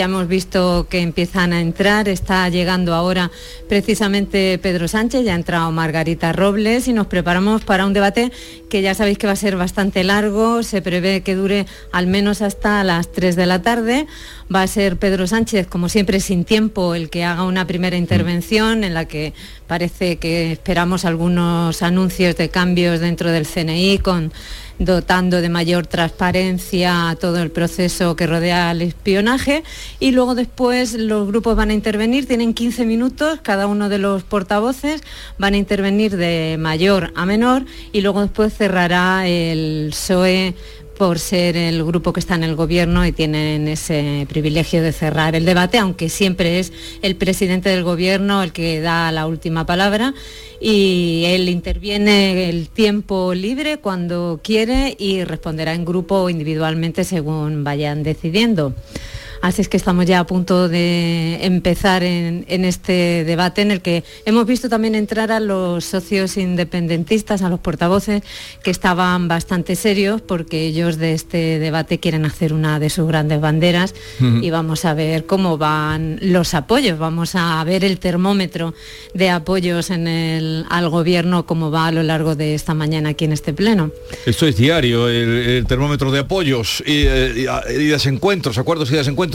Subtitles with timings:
[0.00, 3.30] Ya hemos visto que empiezan a entrar, está llegando ahora
[3.68, 8.32] precisamente Pedro Sánchez, ya ha entrado Margarita Robles y nos preparamos para un debate
[8.70, 12.40] que ya sabéis que va a ser bastante largo, se prevé que dure al menos
[12.40, 14.06] hasta las 3 de la tarde.
[14.52, 18.84] Va a ser Pedro Sánchez, como siempre, sin tiempo, el que haga una primera intervención
[18.84, 19.34] en la que
[19.66, 24.32] parece que esperamos algunos anuncios de cambios dentro del CNI con
[24.80, 29.62] dotando de mayor transparencia todo el proceso que rodea al espionaje.
[30.00, 34.24] Y luego después los grupos van a intervenir, tienen 15 minutos, cada uno de los
[34.24, 35.02] portavoces
[35.38, 40.54] van a intervenir de mayor a menor y luego después cerrará el PSOE
[41.00, 45.34] por ser el grupo que está en el gobierno y tienen ese privilegio de cerrar
[45.34, 50.12] el debate, aunque siempre es el presidente del gobierno el que da la última palabra
[50.60, 57.64] y él interviene el tiempo libre cuando quiere y responderá en grupo o individualmente según
[57.64, 58.74] vayan decidiendo.
[59.42, 64.04] Así es que estamos ya a punto de empezar en, este debate en el que
[64.26, 68.22] hemos visto también entrar a los socios independentistas, a los portavoces,
[68.62, 73.40] que estaban bastante serios porque ellos de este debate quieren hacer una de sus grandes
[73.40, 78.74] banderas y vamos a ver cómo van los apoyos, vamos a ver el termómetro
[79.14, 83.24] de apoyos en el, al gobierno, cómo va a lo largo de esta mañana aquí
[83.24, 83.90] en este pleno.
[84.26, 89.29] Esto es diario, el, termómetro de apoyos y, eh, y desencuentros, acuerdos y desencuentros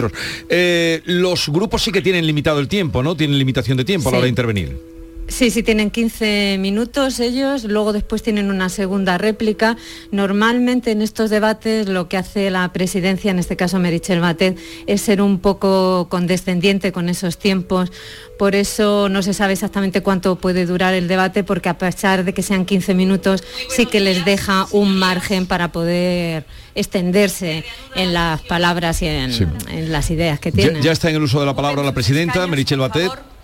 [0.50, 3.16] eh, los grupos sí que tienen limitado el tiempo, ¿no?
[3.16, 4.95] Tienen limitación de tiempo a la hora de intervenir.
[5.28, 9.76] Sí, sí, tienen 15 minutos ellos, luego después tienen una segunda réplica.
[10.12, 15.02] Normalmente en estos debates lo que hace la presidencia, en este caso Merichel Batet, es
[15.02, 17.92] ser un poco condescendiente con esos tiempos.
[18.38, 22.34] Por eso no se sabe exactamente cuánto puede durar el debate, porque a pesar de
[22.34, 27.66] que sean 15 minutos, sí que les deja un margen para poder extenderse
[27.96, 30.84] en las palabras y en, las ideas que tienen.
[30.84, 33.35] Ya, está en el uso de la palabra la presidenta, Merichel Batet.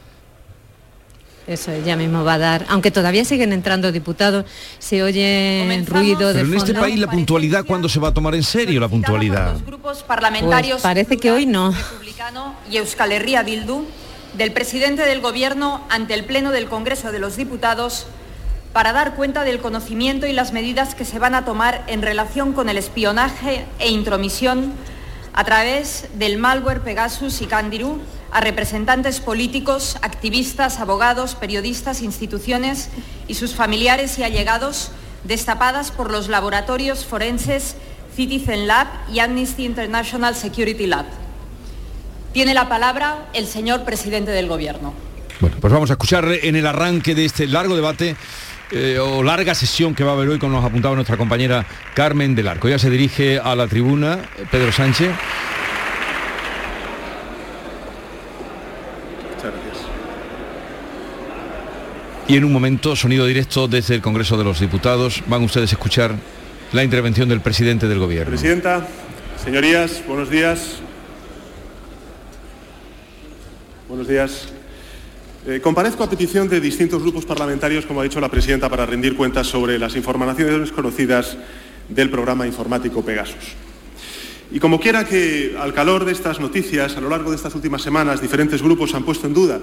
[1.51, 4.45] Eso ya mismo va a dar, aunque todavía siguen entrando diputados,
[4.79, 8.35] se oye ruido de Pero en este país la puntualidad, ¿cuándo se va a tomar
[8.35, 9.51] en serio la puntualidad?
[9.53, 11.71] Los grupos parlamentarios pues parece que hoy no.
[11.71, 13.85] Republicano y Euskal Herria Bildu
[14.37, 18.07] del presidente del Gobierno ante el Pleno del Congreso de los Diputados
[18.71, 22.53] para dar cuenta del conocimiento y las medidas que se van a tomar en relación
[22.53, 24.71] con el espionaje e intromisión
[25.33, 27.99] a través del malware Pegasus y Candiru
[28.31, 32.89] a representantes políticos, activistas, abogados, periodistas, instituciones
[33.27, 34.91] y sus familiares y allegados
[35.23, 37.75] destapadas por los laboratorios forenses
[38.15, 41.05] Citizen Lab y Amnesty International Security Lab.
[42.33, 44.93] Tiene la palabra el señor presidente del Gobierno.
[45.39, 48.15] Bueno, pues vamos a escuchar en el arranque de este largo debate
[48.71, 52.35] eh, o larga sesión que va a haber hoy, como nos apuntaba nuestra compañera Carmen
[52.35, 52.69] del Arco.
[52.69, 55.11] Ya se dirige a la tribuna Pedro Sánchez.
[62.31, 65.75] Y en un momento, sonido directo desde el Congreso de los Diputados, van ustedes a
[65.75, 66.15] escuchar
[66.71, 68.29] la intervención del presidente del Gobierno.
[68.29, 68.87] Presidenta,
[69.43, 70.77] señorías, buenos días.
[73.89, 74.47] Buenos días.
[75.45, 79.17] Eh, comparezco a petición de distintos grupos parlamentarios, como ha dicho la presidenta, para rendir
[79.17, 81.35] cuentas sobre las informaciones conocidas
[81.89, 83.57] del programa informático Pegasus.
[84.53, 87.81] Y como quiera que al calor de estas noticias, a lo largo de estas últimas
[87.81, 89.59] semanas, diferentes grupos han puesto en duda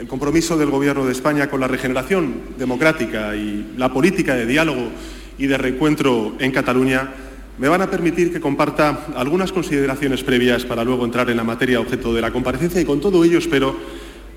[0.00, 4.88] el compromiso del Gobierno de España con la regeneración democrática y la política de diálogo
[5.36, 7.12] y de reencuentro en Cataluña,
[7.58, 11.80] me van a permitir que comparta algunas consideraciones previas para luego entrar en la materia
[11.80, 13.76] objeto de la comparecencia y con todo ello espero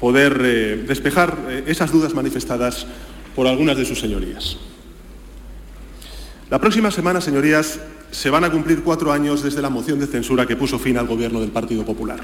[0.02, 2.86] poder eh, despejar eh, esas dudas manifestadas
[3.34, 4.58] por algunas de sus señorías.
[6.50, 7.80] La próxima semana, señorías,
[8.12, 11.08] se van a cumplir cuatro años desde la moción de censura que puso fin al
[11.08, 12.20] gobierno del Partido Popular.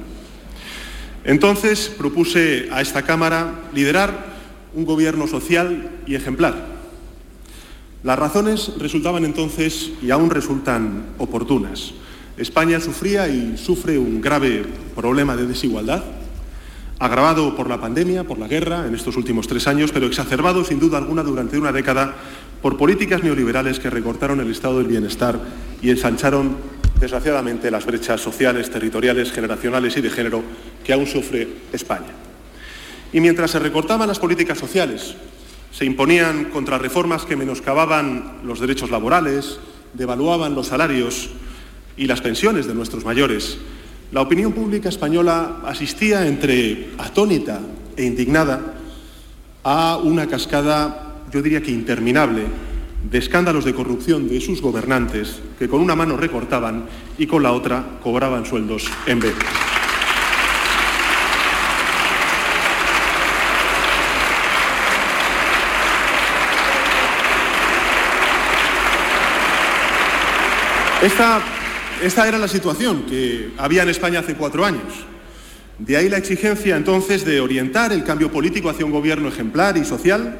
[1.23, 4.25] Entonces propuse a esta Cámara liderar
[4.73, 6.79] un gobierno social y ejemplar.
[8.03, 11.93] Las razones resultaban entonces y aún resultan oportunas.
[12.37, 14.63] España sufría y sufre un grave
[14.95, 16.03] problema de desigualdad,
[16.97, 20.79] agravado por la pandemia, por la guerra en estos últimos tres años, pero exacerbado sin
[20.79, 22.15] duda alguna durante una década
[22.61, 25.37] por políticas neoliberales que recortaron el estado del bienestar
[25.81, 26.55] y ensancharon
[26.99, 30.43] desgraciadamente, las brechas sociales, territoriales, generacionales y de género
[30.89, 32.09] que aún sufre España.
[33.13, 35.13] Y mientras se recortaban las políticas sociales,
[35.71, 39.59] se imponían contrarreformas que menoscababan los derechos laborales,
[39.93, 41.29] devaluaban los salarios
[41.95, 43.59] y las pensiones de nuestros mayores,
[44.11, 47.59] la opinión pública española asistía entre atónita
[47.95, 48.73] e indignada
[49.63, 52.45] a una cascada, yo diría que interminable,
[53.11, 56.85] de escándalos de corrupción de sus gobernantes que con una mano recortaban
[57.19, 59.35] y con la otra cobraban sueldos en vez.
[71.01, 75.05] Esta, era la situación que había en España hace cuatro años.
[75.77, 79.85] De ahí la exigencia entonces de orientar el cambio político hacia un gobierno ejemplar y
[79.85, 80.37] social,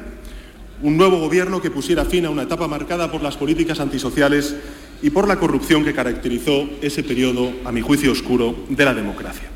[0.82, 4.54] un nuevo gobierno que pusiera fin a una etapa marcada por las políticas antisociales
[5.00, 9.48] y por la corrupción que caracterizó ese periodo, a mi juicio oscuro, de la democracia.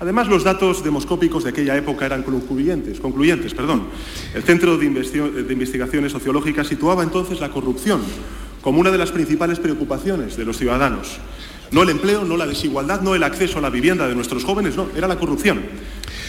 [0.00, 3.00] Además, los datos demoscópicos de aquella época eran concluyentes.
[3.00, 3.84] concluyentes perdón.
[4.34, 8.02] El Centro de Investigaciones Sociológicas situaba entonces la corrupción
[8.62, 11.18] como una de las principales preocupaciones de los ciudadanos.
[11.72, 14.76] No el empleo, no la desigualdad, no el acceso a la vivienda de nuestros jóvenes,
[14.76, 15.60] no, era la corrupción.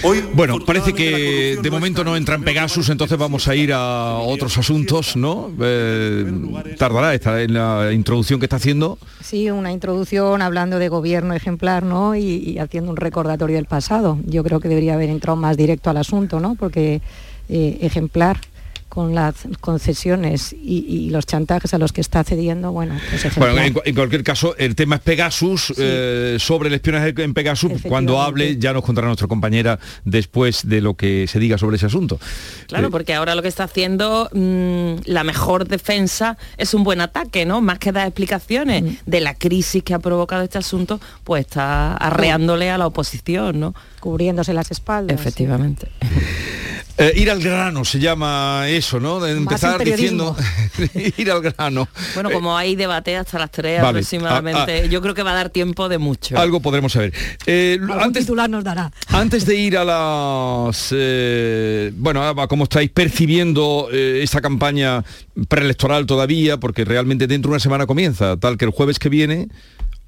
[0.05, 4.15] Hoy, bueno, parece que de momento no entra en Pegasus, entonces vamos a ir a
[4.17, 5.49] otros asuntos, ¿no?
[5.61, 6.29] Eh,
[6.77, 8.97] tardará esta en la introducción que está haciendo.
[9.21, 12.15] Sí, una introducción hablando de gobierno ejemplar, ¿no?
[12.15, 14.17] Y, haciendo un recordatorio del pasado.
[14.25, 16.55] Yo creo que debería haber entrado más directo al asunto, ¿no?
[16.55, 17.01] Porque
[17.47, 18.39] eh, ejemplar
[18.93, 23.95] con las concesiones y, los chantajes a los que está cediendo, bueno, pues bueno en,
[23.95, 28.71] cualquier caso, el tema es Pegasus, eh, sobre el espionaje en Pegasus, cuando hable ya
[28.71, 32.19] nos contará nuestra compañera después de lo que se diga sobre ese asunto.
[32.67, 37.01] Claro, eh, porque ahora lo que está haciendo mm, la mejor defensa es un buen
[37.01, 37.61] ataque, ¿no?
[37.61, 38.97] Más que dar explicaciones mm.
[39.07, 43.73] de la crisis que ha provocado este asunto, pues está arreándole a la oposición, ¿no?
[43.99, 45.19] Cubriéndose las espaldas.
[45.19, 45.87] Efectivamente.
[46.97, 49.19] Eh, ir al grano se llama eso, ¿no?
[49.19, 50.35] De empezar diciendo
[51.17, 51.87] ir al grano.
[52.13, 54.87] Bueno, como hay debate hasta las 3 aproximadamente, ah, ah.
[54.87, 56.37] yo creo que va a dar tiempo de mucho.
[56.37, 57.11] Algo podremos saber.
[57.47, 58.91] Eh, antes, titular nos dará.
[59.07, 60.89] Antes de ir a las...
[60.95, 65.03] Eh, bueno, como estáis percibiendo esta campaña
[65.47, 69.47] preelectoral todavía, porque realmente dentro de una semana comienza, tal que el jueves que viene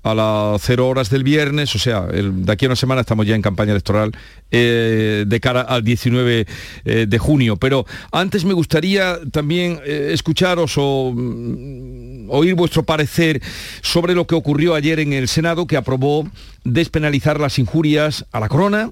[0.05, 3.33] a las cero horas del viernes, o sea, de aquí a una semana estamos ya
[3.33, 4.11] en campaña electoral
[4.51, 6.45] eh, de cara al 19
[6.85, 7.57] eh, de junio.
[7.57, 13.41] Pero antes me gustaría también eh, escucharos o mm, oír vuestro parecer
[13.81, 16.29] sobre lo que ocurrió ayer en el Senado, que aprobó
[16.63, 18.91] despenalizar las injurias a la corona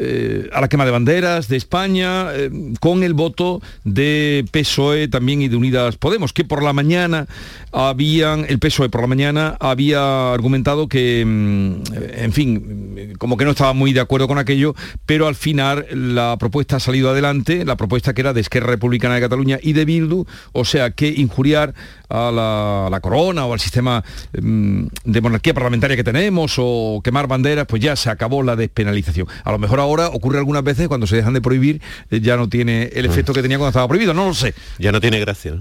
[0.00, 2.50] eh, a la quema de banderas de España, eh,
[2.80, 7.26] con el voto de PSOE también y de Unidas Podemos, que por la mañana
[7.72, 11.82] habían, el PSOE por la mañana había argumentado que, mm,
[12.16, 14.74] en fin, como que no estaba muy de acuerdo con aquello,
[15.04, 19.16] pero al final la propuesta ha salido adelante, la propuesta que era de Esquerra Republicana
[19.16, 21.74] de Cataluña y de Bildu, o sea que injuriar
[22.08, 24.02] a la, corona o al sistema
[24.40, 29.26] mm, de monarquía parlamentaria que tenemos o quemar banderas, pues ya se acabó la despenalización.
[29.44, 31.80] A lo mejor ahora ocurre algunas veces cuando se dejan de prohibir
[32.10, 34.54] eh, ya no tiene el efecto que tenía cuando estaba prohibido, no lo sé.
[34.78, 35.58] Ya no tiene gracia.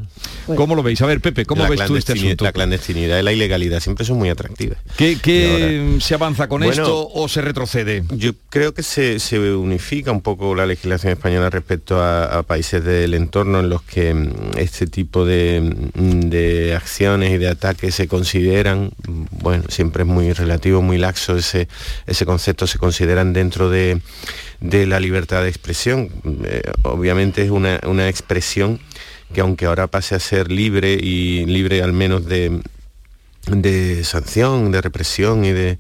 [0.56, 1.02] ¿Cómo lo veis?
[1.02, 2.44] A ver, Pepe, ¿cómo ves tú este asunto?
[2.44, 4.78] La clandestinidad y la ilegalidad siempre son muy atractivas.
[4.98, 8.04] ¿Qué, se avanza con esto o se retrocede?
[8.12, 13.60] Yo creo que se, unifica un poco la legislación española respecto a, países del entorno
[13.60, 15.78] en los que mm, este tipo de
[16.30, 18.92] de acciones y de ataques se consideran,
[19.32, 21.68] bueno, siempre es muy relativo, muy laxo ese,
[22.06, 24.02] ese concepto, se consideran dentro de,
[24.62, 26.10] la libertad de expresión.
[26.46, 28.80] Eh, obviamente es una, expresión
[29.34, 32.62] que aunque ahora pase a ser libre y libre al menos de,
[33.48, 35.80] de sanción, de represión y de,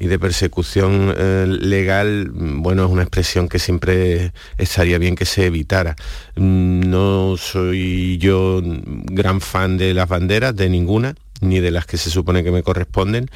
[0.00, 5.46] y de persecución eh, legal, bueno, es una expresión que siempre estaría bien que se
[5.46, 5.94] evitara.
[6.36, 12.10] No soy yo gran fan de las banderas, de ninguna, ni de las que se
[12.10, 13.30] supone que me corresponden,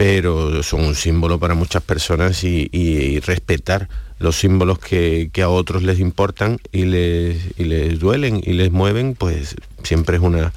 [0.00, 6.00] pero son un símbolo para muchas personas y, respetar los símbolos que, a otros les
[6.00, 10.52] importan y les, duelen y les mueven, pues siempre es una,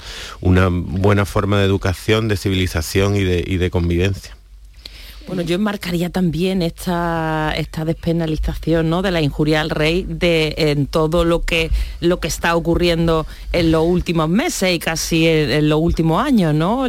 [0.70, 3.24] buena forma de educación, de civilización y
[3.58, 4.38] de convivencia.
[5.26, 9.02] Bueno, yo enmarcaría también esta, esta despenalización ¿no?
[9.02, 13.72] de la injuria al rey de, en todo lo que, lo que está ocurriendo en
[13.72, 16.86] los últimos meses y casi en, los últimos años, ¿no?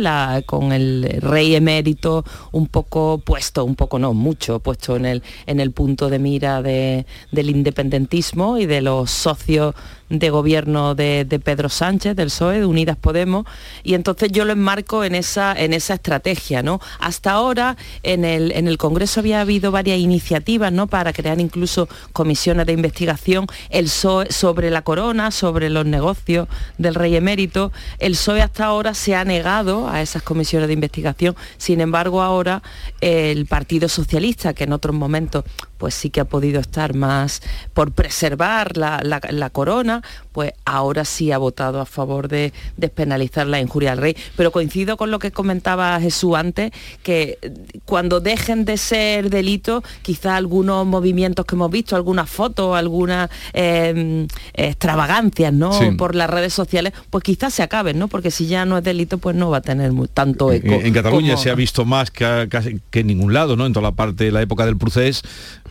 [0.46, 5.60] Con el rey emérito un poco puesto, un poco no, mucho puesto en el, en
[5.60, 9.74] el punto de mira del independentismo y de los socios
[10.08, 13.46] de gobierno de, Pedro Sánchez, del PSOE, de Unidas Podemos,
[13.82, 16.62] y entonces yo lo enmarco en esa, en esa estrategia.
[16.62, 16.80] ¿no?
[17.00, 20.86] Hasta ahora en el, en el Congreso había habido varias iniciativas ¿no?
[20.86, 26.94] para crear incluso comisiones de investigación, el PSOE sobre la corona, sobre los negocios del
[26.94, 27.72] rey emérito.
[27.98, 32.62] El PSOE hasta ahora se ha negado a esas comisiones de investigación, sin embargo ahora
[33.00, 35.44] el Partido Socialista, que en otros momentos
[35.84, 37.42] pues sí que ha podido estar más
[37.74, 43.92] por preservar la, corona, pues ahora sí ha votado a favor de despenalizar la injuria
[43.92, 44.16] al rey.
[44.36, 47.38] Pero coincido con lo que comentaba Jesús antes, que
[47.84, 54.26] cuando dejen de ser delitos, quizá algunos movimientos que hemos visto, algunas fotos, algunas em,
[54.54, 55.72] extravagancias ¿no?
[55.96, 58.08] por las redes sociales, pues quizás se acaben, ¿no?
[58.08, 60.74] Porque si ya no es delito, pues no va a tener tanto eco.
[60.74, 62.48] En, Cataluña se ha visto más que,
[62.90, 63.66] que en ningún lado, ¿no?
[63.66, 65.22] En toda la parte de la época del procés,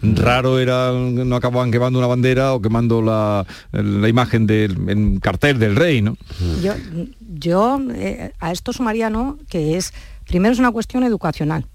[0.03, 3.45] raro era, no acababan quemando una bandera o quemando la,
[4.07, 6.17] imagen del cartel del rey, ¿no?
[6.61, 6.73] Yo,
[7.19, 9.37] yo eh, a esto sumaría, ¿no?
[9.49, 9.93] Que es,
[10.27, 11.65] primero es una cuestión educacional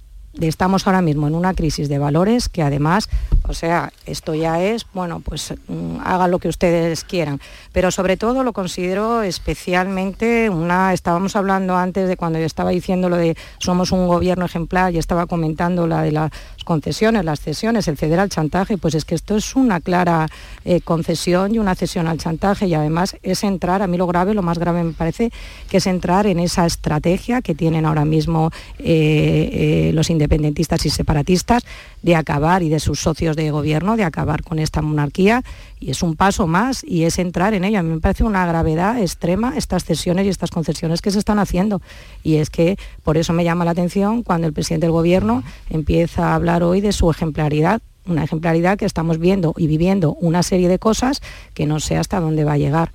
[0.47, 3.09] estamos ahora mismo en una crisis de valores que además,
[3.49, 7.41] o sea, esto ya es, bueno, pues mm, hagan lo que ustedes quieran,
[7.73, 13.09] pero sobre todo lo considero especialmente una, estábamos hablando antes de cuando yo estaba diciendo
[13.09, 16.31] lo de somos un gobierno ejemplar y estaba comentando la de las
[16.65, 20.29] concesiones, las cesiones, el ceder al chantaje, pues es que esto es una clara
[20.65, 24.35] eh, concesión y una cesión al chantaje y además es entrar, a mí lo grave,
[24.35, 25.33] lo más grave me parece,
[25.69, 30.85] que es entrar en esa estrategia que tienen ahora mismo eh, eh, los independientes independentistas
[30.85, 31.65] y separatistas
[32.03, 35.43] de acabar y de sus socios de gobierno de acabar con esta monarquía
[35.81, 37.79] y es un paso más y es entrar en ello.
[37.79, 41.39] A mí me parece una gravedad extrema estas cesiones y estas concesiones que se están
[41.39, 41.81] haciendo
[42.23, 46.31] y es que por eso me llama la atención cuando el presidente del gobierno empieza
[46.31, 50.69] a hablar hoy de su ejemplaridad una ejemplaridad que estamos viendo y viviendo una serie
[50.69, 51.21] de cosas
[51.53, 52.91] que no sé hasta dónde va a llegar.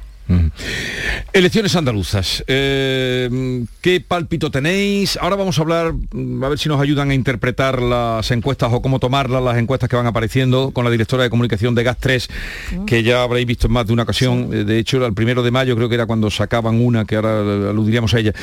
[1.33, 2.43] Elecciones andaluzas.
[2.47, 5.17] Eh, ¿Qué pálpito tenéis?
[5.17, 8.99] Ahora vamos a hablar, a ver si nos ayudan a interpretar las encuestas o cómo
[8.99, 12.29] tomarlas, las encuestas que van apareciendo con la directora de comunicación de GAS3,
[12.85, 14.49] que ya habréis visto en más de una ocasión.
[14.53, 17.39] Eh, de hecho, el primero de mayo creo que era cuando sacaban una, que ahora
[17.39, 18.33] aludiríamos a ella.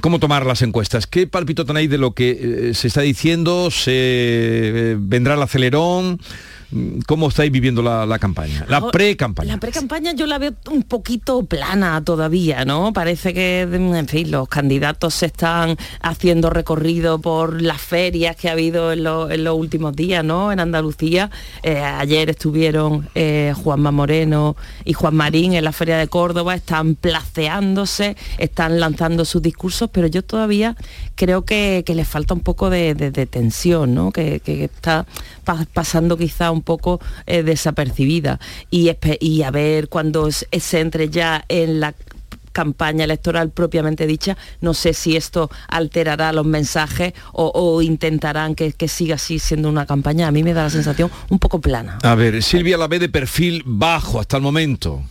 [0.00, 1.06] ¿Cómo tomar las encuestas?
[1.06, 3.70] ¿Qué pálpito tenéis de lo que eh, se está diciendo?
[3.70, 6.20] ¿Se vendrá el acelerón?
[7.06, 8.64] ¿Cómo estáis viviendo la, campaña?
[8.68, 9.54] La pre-campaña.
[9.54, 12.92] La pre-campaña yo la veo un poquito plana todavía, ¿no?
[12.92, 18.52] Parece que, en fin, los candidatos se están haciendo recorrido por las ferias que ha
[18.52, 20.52] habido en, los últimos días, ¿no?
[20.52, 21.30] En Andalucía.
[21.64, 26.94] Eh, ayer estuvieron eh, Juanma Moreno y Juan Marín en la Feria de Córdoba, están
[26.94, 30.76] placeándose, están lanzando sus discursos, pero yo todavía
[31.16, 32.94] creo que, les falta un poco de,
[33.28, 34.12] tensión, ¿no?
[34.12, 35.06] Que, que está
[35.72, 38.40] pasando quizá un poco eh, desapercibida
[38.70, 38.90] y,
[39.20, 41.94] y a ver cuando se entre ya en la
[42.52, 49.14] campaña electoral propiamente dicha, no sé si esto alterará los mensajes o, intentarán que, siga
[49.14, 50.26] así siendo una campaña.
[50.26, 51.98] A mí me da la sensación un poco plana.
[52.02, 55.02] A ver, Silvia la ve de perfil bajo hasta el momento.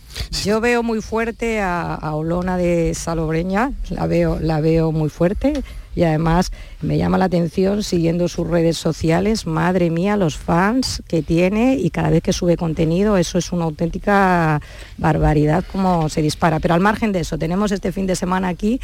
[0.44, 5.62] Yo veo muy fuerte a, a Olona de Salobreña, la veo, la veo muy fuerte
[5.94, 11.22] y además me llama la atención siguiendo sus redes sociales, madre mía, los fans que
[11.22, 14.60] tiene y cada vez que sube contenido, eso es una auténtica
[14.98, 16.60] barbaridad como se dispara.
[16.60, 18.80] Pero al margen de eso, tenemos este fin de semana aquí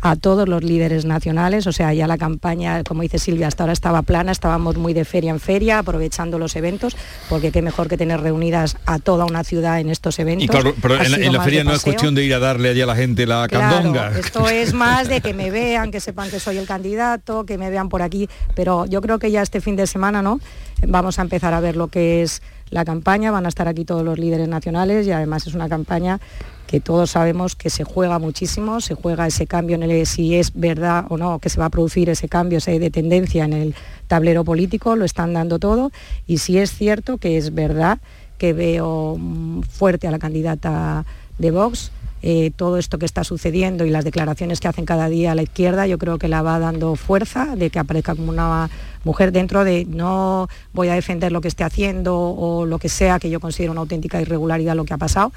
[0.00, 3.72] a todos los líderes nacionales, o sea, ya la campaña, como dice Silvia, hasta ahora
[3.72, 6.96] estaba plana, estábamos muy de feria en feria, aprovechando los eventos,
[7.28, 10.44] porque qué mejor que tener reunidas a toda una ciudad en estos eventos.
[10.44, 12.86] Y claro, pero en la, feria no es cuestión de ir a darle allí a
[12.86, 14.12] la gente la candonga.
[14.18, 17.70] Esto es más de que me vean, que sepan que soy el candidato, que me
[17.70, 20.40] vean por aquí, pero yo creo que ya este fin de semana, ¿no?
[20.86, 22.40] Vamos a empezar a ver lo que es
[22.70, 26.20] la campaña, van a estar aquí todos los líderes nacionales y además es una campaña
[26.66, 30.52] que todos sabemos que se juega muchísimo, se juega ese cambio en el si es
[30.54, 33.74] verdad o no que se va a producir ese cambio ese de tendencia en el
[34.06, 35.90] tablero político, lo están dando todo
[36.26, 37.98] y si es cierto que es verdad
[38.36, 41.06] que veo mm, fuerte a la candidata
[41.38, 41.90] de Vox,
[42.22, 45.42] eh, todo esto que está sucediendo y las declaraciones que hacen cada día a la
[45.42, 48.70] izquierda, yo creo que la va dando fuerza de que aparezca como una
[49.04, 53.18] mujer dentro de no voy a defender lo que esté haciendo o lo que sea
[53.18, 55.32] que yo considero una auténtica irregularidad lo que ha pasado,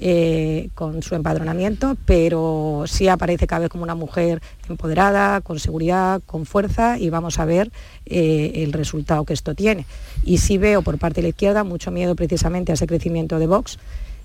[0.00, 6.22] eh, con su empadronamiento, pero sí aparece cada vez como una mujer empoderada, con seguridad,
[6.24, 7.72] con fuerza y vamos a ver
[8.06, 9.86] eh, el resultado que esto tiene.
[10.22, 13.48] Y sí veo por parte de la izquierda mucho miedo precisamente a ese crecimiento de
[13.48, 13.78] Vox.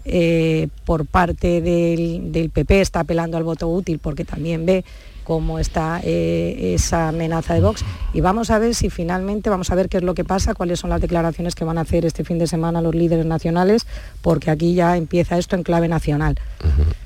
[0.05, 4.83] Eh, por parte del, PP está apelando al voto útil porque también ve
[5.24, 9.75] cómo está eh, esa amenaza de Vox y vamos a ver si finalmente, vamos a
[9.75, 12.25] ver qué es lo que pasa, cuáles son las declaraciones que van a hacer este
[12.25, 13.88] fin de semana los líderes nacionales,
[14.22, 16.38] porque aquí ya empieza esto en clave nacional.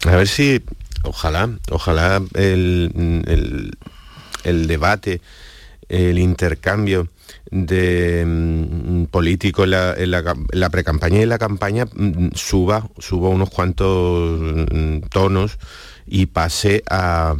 [0.05, 0.63] A ver si,
[1.03, 3.77] ojalá, ojalá el,
[4.43, 5.21] debate,
[5.87, 7.09] el intercambio
[7.51, 9.95] de mm, político en la,
[10.51, 14.39] la, precampaña y en la campaña mm, suba, suba unos cuantos
[14.71, 15.57] mm, tonos
[16.05, 17.35] y pase a,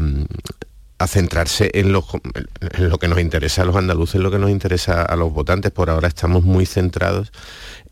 [1.00, 2.04] a centrarse en lo,
[3.00, 5.72] que nos interesa a los andaluces, en lo que nos interesa a los votantes.
[5.72, 7.32] Por ahora estamos muy centrados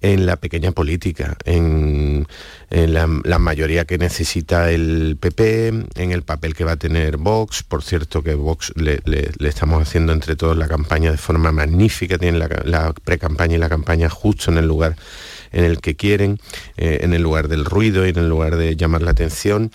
[0.02, 2.28] en la pequeña política, en,
[2.70, 7.62] la, mayoría que necesita el PP, en el papel que va a tener Vox.
[7.62, 9.02] Por cierto que Vox le,
[9.40, 14.10] estamos haciendo entre todos la campaña de forma magnífica, tienen la, pre-campaña y la campaña
[14.10, 14.96] justo en el lugar
[15.52, 16.40] en el que quieren,
[16.76, 19.72] eh, en el lugar del ruido y en el lugar de llamar la atención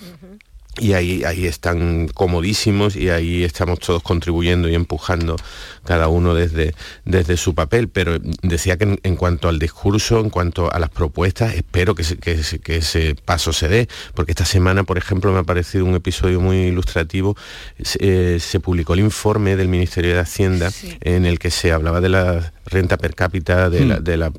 [0.78, 5.36] y ahí, ahí están comodísimos y ahí estamos todos contribuyendo y empujando
[5.84, 6.74] cada uno desde,
[7.04, 7.88] desde su papel.
[7.88, 12.76] Pero decía que en, cuanto al discurso, en cuanto a las propuestas, espero que, que,
[12.76, 16.56] ese paso se dé, porque esta semana, por ejemplo, me ha parecido un episodio muy
[16.56, 17.36] ilustrativo.
[17.82, 22.08] se eh, publicó el informe del Ministerio de Hacienda en el que se hablaba de
[22.10, 23.84] la renta per cápita, de
[24.16, 24.34] la, hmm.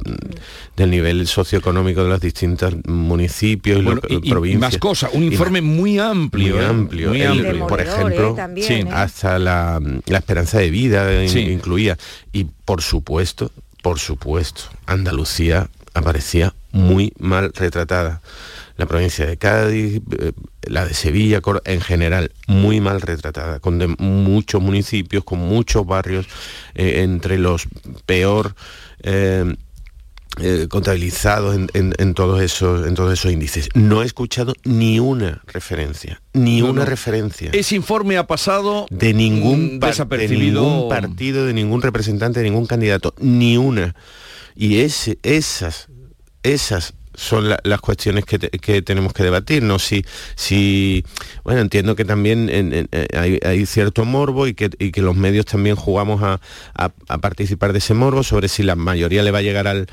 [0.78, 4.62] del nivel socioeconómico de los distintos municipios y, provincias.
[4.62, 6.56] más cosas, un informe muy amplio.
[6.56, 7.10] Muy amplio.
[7.10, 7.68] Muy amplio.
[7.68, 8.88] Por ejemplo, ¿eh?
[8.92, 11.98] hasta la, esperanza de vida incluía.
[12.32, 18.22] Y por supuesto, por supuesto, Andalucía aparecía muy mal retratada.
[18.78, 20.32] La provincia de Cádiz, eh,
[20.64, 26.28] la de Sevilla, en general, muy mal retratada, con muchos municipios, con muchos barrios,
[26.76, 27.68] eh, entre los
[28.06, 28.56] peor
[30.40, 33.68] eh, contabilizados en, todos esos, en todos esos índices.
[33.74, 37.50] No he escuchado ni una referencia, ni una referencia.
[37.52, 43.14] Ese informe ha pasado de ningún, de ningún partido, de ningún representante, de ningún candidato,
[43.20, 43.94] ni una.
[44.56, 45.90] Y ese, esas,
[46.44, 49.78] esas son las cuestiones que, tenemos que debatir, ¿no?
[49.78, 50.04] Si,
[50.36, 51.06] si
[51.44, 52.50] bueno, entiendo que también
[53.14, 56.40] hay, cierto morbo y que, los medios también jugamos a,
[57.20, 59.88] participar de ese morbo sobre si la mayoría le va a llegar al,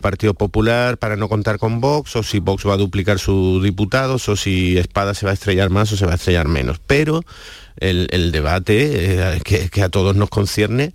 [0.00, 4.28] Partido Popular para no contar con Vox, o si Vox va a duplicar sus diputados,
[4.28, 6.80] o si Espada se va a estrellar más o se va a estrellar menos.
[6.86, 7.22] Pero
[7.76, 10.94] el, debate eh, que a todos nos concierne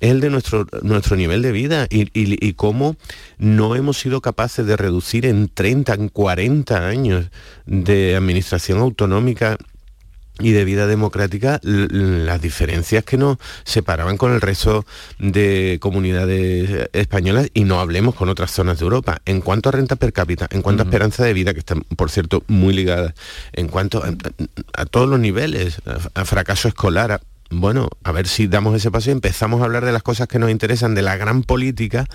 [0.00, 2.96] el de nuestro, nuestro nivel de vida y, cómo
[3.38, 7.26] no hemos sido capaces de reducir en 30, en 40 años
[7.66, 9.58] de administración autonómica
[10.38, 14.84] y de vida democrática las diferencias que nos separaban con el resto
[15.18, 19.22] de comunidades españolas y no hablemos con otras zonas de Europa.
[19.24, 22.10] En cuanto a renta per cápita, en cuanto a esperanza de vida, que están, por
[22.10, 23.14] cierto, muy ligadas,
[23.54, 24.02] en cuanto
[24.74, 25.80] a, todos los niveles,
[26.14, 29.92] a fracaso escolar, bueno, a ver si damos ese paso y empezamos a hablar de
[29.92, 32.06] las cosas que nos interesan, de la gran política,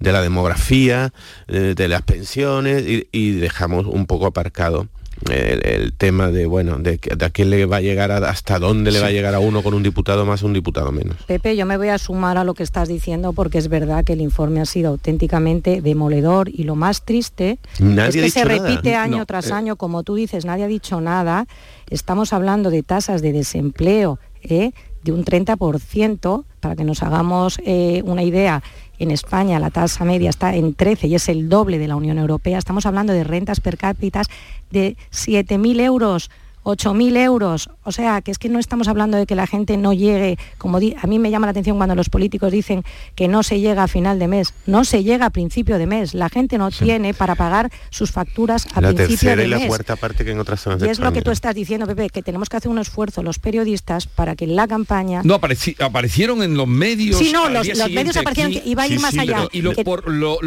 [0.00, 1.12] de la demografía,
[1.46, 4.88] de, las pensiones y, dejamos un poco aparcado
[5.30, 9.08] el, tema de bueno de, a quién le va a llegar hasta dónde le va
[9.08, 11.16] a llegar a uno con un diputado más o un diputado menos.
[11.26, 14.14] Pepe yo me voy a sumar a lo que estás diciendo porque es verdad que
[14.14, 19.24] el informe ha sido auténticamente demoledor y lo más triste es que se repite año
[19.26, 19.52] tras eh.
[19.52, 21.46] año como tú dices nadie ha dicho nada.
[21.90, 24.72] Estamos hablando de tasas de desempleo ¿eh?
[25.02, 28.62] de un 30%, para que nos hagamos eh, una idea,
[28.98, 32.18] en España la tasa media está en 13 y es el doble de la Unión
[32.18, 32.58] Europea.
[32.58, 34.22] Estamos hablando de rentas per cápita
[34.70, 36.30] de 7.000 euros
[36.64, 37.70] 8.000 euros.
[37.84, 40.78] O sea, que es que no estamos hablando de que la gente no llegue, como
[40.78, 43.88] a mí me llama la atención cuando los políticos dicen que no se llega a
[43.88, 44.54] final de mes.
[44.66, 46.14] No se llega a principio de mes.
[46.14, 49.48] La gente no tiene para pagar sus facturas a la principio de mes.
[49.48, 51.54] La y la cuarta parte que en otras zonas Y es lo que tú estás
[51.54, 55.22] diciendo, Pepe, que tenemos que hacer un esfuerzo los periodistas para que la campaña...
[55.24, 57.18] No, aparecieron en los medios...
[57.18, 59.48] Sí, no, los, medios aparecieron que iba a ir más allá.
[59.52, 60.38] y lo, por, lo,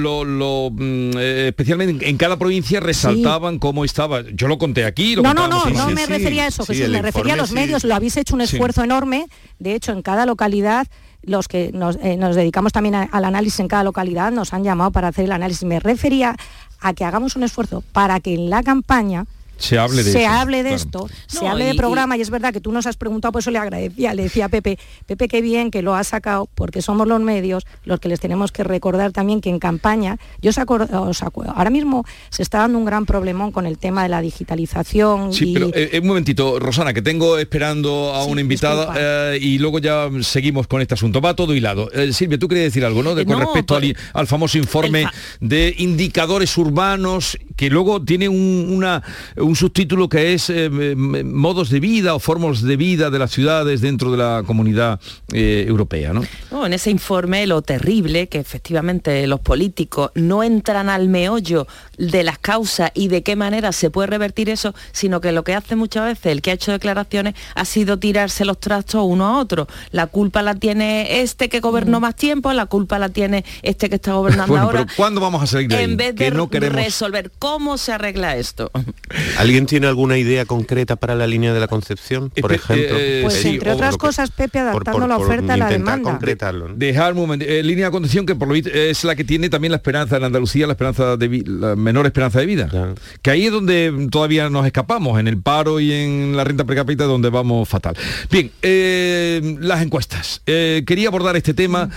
[0.72, 4.24] mm, eh, especialmente en, cada provincia resaltaban cómo estaba.
[4.34, 5.16] Yo lo conté aquí.
[5.16, 8.18] no, no, no, no me refería a eso, me refería a los medios, lo habéis
[8.18, 9.28] hecho un esfuerzo enorme,
[9.60, 10.88] de hecho en cada localidad
[11.26, 15.08] los que nos, eh, dedicamos también al análisis en cada localidad nos han llamado para
[15.08, 15.64] hacer el análisis.
[15.64, 16.36] Me refería
[16.80, 19.26] a que hagamos un esfuerzo para que en la campaña
[19.58, 22.22] se hable de, se hable de esto, se hable de programa y...
[22.22, 24.78] es verdad que tú nos has preguntado, por eso le agradecía, le decía a Pepe,
[25.06, 28.52] Pepe qué bien que lo ha sacado, porque somos los medios los que les tenemos
[28.52, 32.86] que recordar también que en campaña, yo os acuerdo, ahora mismo se está dando un
[32.86, 35.34] gran problemón con el tema de la digitalización.
[35.34, 39.80] Sí, pero eh, un momentito, Rosana, que tengo esperando a una invitada eh, y luego
[39.80, 41.22] ya seguimos con este asunto.
[41.22, 41.92] Va todo hilado.
[41.92, 43.16] Eh, Silvia, tú querías decir algo, ¿no?
[43.16, 45.08] De, con respecto pues, al, famoso informe
[45.40, 49.04] de indicadores urbanos que luego tiene una
[49.46, 53.82] un subtítulo que es eh, modos de vida o formas de vida de las ciudades
[53.82, 55.00] dentro de la comunidad
[55.34, 56.14] eh, europea.
[56.14, 56.24] ¿no?
[56.66, 62.40] en ese informe lo terrible que efectivamente los políticos no entran al meollo de las
[62.40, 66.06] causas y de qué manera se puede revertir eso, sino que lo que hace muchas
[66.06, 69.68] veces el que ha hecho declaraciones ha sido tirarse los trastos uno a otro.
[69.92, 72.02] La culpa la tiene este que gobernó mm.
[72.02, 74.86] más tiempo, la culpa la tiene este que está gobernando ahora.
[74.86, 78.72] Pero ¿cuándo vamos a salir de En vez de no resolver ¿Cómo se arregla esto?
[79.38, 82.98] ¿Alguien tiene alguna idea concreta para la línea de la Concepción, por Espe- ejemplo?
[83.00, 85.66] eh, Pues sí, entre otras cosas, Pepe, por- adaptando por- la por oferta a la
[85.66, 86.12] intentar demanda.
[86.12, 86.76] concretarlo, ¿no?
[86.76, 87.46] Dejar un momento.
[87.46, 90.18] eh, línea de contención que por lo visto es la que tiene también la esperanza
[90.18, 92.68] en Andalucía, la esperanza de vi- la menor esperanza de vida.
[92.68, 92.96] Claro.
[93.22, 96.76] Que ahí es donde todavía nos escapamos, en el paro y en la renta per
[96.78, 97.96] cápita donde vamos fatal.
[98.32, 100.42] Bien, eh, las encuestas.
[100.46, 101.90] Eh, quería abordar este tema,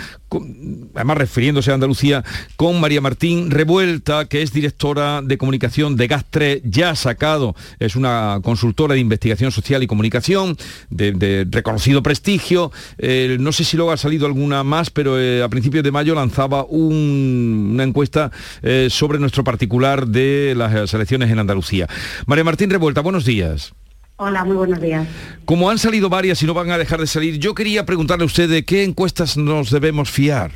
[0.94, 2.24] además refiriéndose a Andalucía,
[2.56, 8.40] con María Martín Revuelta, que es directora de comunicación de GAS3, ya sacado, es una
[8.42, 10.56] consultora de investigación social y comunicación
[10.90, 12.72] de, reconocido prestigio.
[12.98, 16.14] Eh, no sé si luego ha salido alguna más, pero eh, a principios de mayo
[16.14, 18.30] lanzaba un- una encuesta
[18.62, 21.86] eh, sobre nuestro particular de las elecciones en Andalucía.
[22.26, 23.72] María Martín Revuelta, buenos días.
[24.20, 25.06] Hola, muy buenos días.
[25.44, 28.26] Como han salido varias y no van a dejar de salir, yo quería preguntarle a
[28.26, 30.50] usted de qué encuestas nos debemos fiar.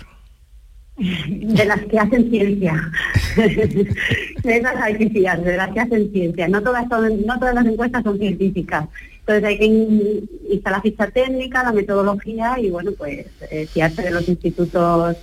[0.97, 2.91] De las que hacen ciencia.
[3.37, 6.49] de esas hay que fiar, de las que hacen ciencia.
[6.49, 8.89] No todas, son, no todas las encuestas son científicas.
[9.21, 14.03] Entonces hay que in- instalar la ficha técnica, la metodología y bueno, pues eh, fiarse
[14.03, 15.17] de los institutos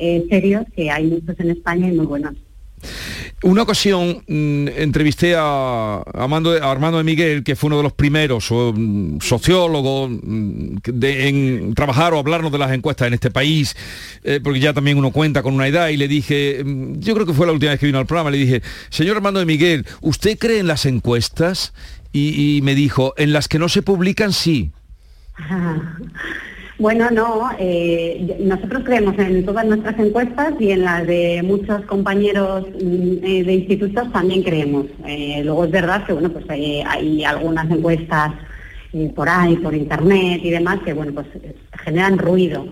[0.00, 2.34] eh, serios, que hay muchos en España y muy buenos.
[3.42, 8.72] Una ocasión mm, entrevisté a, Armando, de Miguel, que fue uno de los primeros o,
[8.74, 13.76] mm, sociólogos mm, en trabajar o hablarnos de las encuestas en este país,
[14.24, 16.64] eh, porque ya también uno cuenta con una edad, y le dije,
[16.98, 19.38] yo creo que fue la última vez que vino al programa, le dije, señor Armando
[19.38, 21.74] de Miguel, ¿usted cree en las encuestas?
[22.12, 24.70] Y, y me dijo, en las que no se publican, sí.
[26.78, 32.66] Bueno, no, eh, nosotros creemos en todas nuestras encuestas y en las de muchos compañeros
[32.68, 34.84] mm, eh, de institutos también creemos.
[35.06, 38.32] Eh, luego es verdad que bueno, pues hay, hay algunas encuestas
[38.92, 42.66] eh, por ahí, por internet y demás que bueno, pues eh, generan ruido.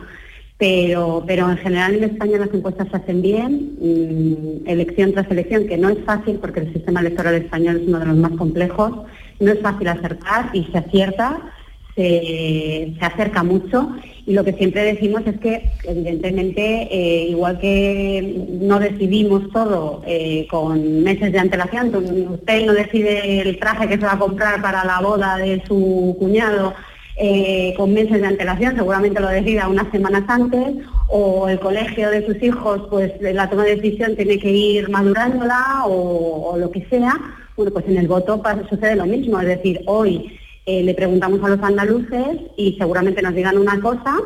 [0.58, 5.66] Pero, pero en general en España las encuestas se hacen bien, mm, elección tras elección,
[5.66, 8.92] que no es fácil porque el sistema electoral español es uno de los más complejos,
[9.40, 11.40] no es fácil acertar y se acierta,
[11.94, 13.94] se, se acerca mucho
[14.26, 20.46] y lo que siempre decimos es que evidentemente eh, igual que no decidimos todo eh,
[20.50, 21.94] con meses de antelación,
[22.30, 26.16] usted no decide el traje que se va a comprar para la boda de su
[26.18, 26.72] cuñado
[27.16, 30.74] eh, con meses de antelación, seguramente lo decida unas semanas antes,
[31.08, 35.84] o el colegio de sus hijos, pues la toma de decisión tiene que ir madurándola
[35.86, 37.14] o, o lo que sea.
[37.56, 41.42] Bueno, pues en el voto pasa- sucede lo mismo, es decir, hoy eh, le preguntamos
[41.44, 44.16] a los andaluces y seguramente nos digan una cosa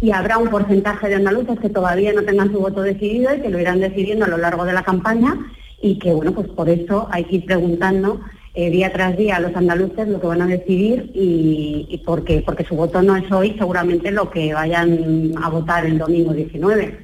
[0.00, 3.50] y habrá un porcentaje de andaluces que todavía no tengan su voto decidido y que
[3.50, 5.36] lo irán decidiendo a lo largo de la campaña
[5.80, 8.20] y que, bueno, pues por eso hay que ir preguntando
[8.54, 12.42] eh, día tras día a los andaluces lo que van a decidir y, y porque,
[12.44, 16.98] porque su voto no es hoy seguramente lo que vayan a votar el domingo 19.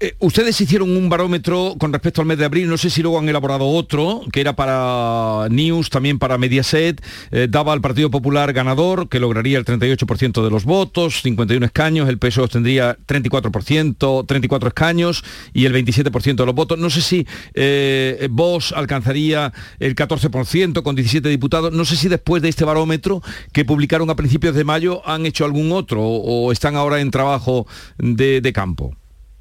[0.00, 3.18] Eh, ustedes hicieron un barómetro con respecto al mes de abril, no sé si luego
[3.18, 8.52] han elaborado otro, que era para News, también para Mediaset, eh, daba al Partido Popular
[8.52, 14.68] ganador, que lograría el 38% de los votos, 51 escaños, el PSOE tendría 34%, 34
[14.68, 16.78] escaños y el 27% de los votos.
[16.78, 21.72] No sé si eh, Vox alcanzaría el 14% con 17 diputados.
[21.72, 25.44] No sé si después de este barómetro que publicaron a principios de mayo han hecho
[25.44, 27.66] algún otro o, están ahora en trabajo
[27.98, 28.94] de campo.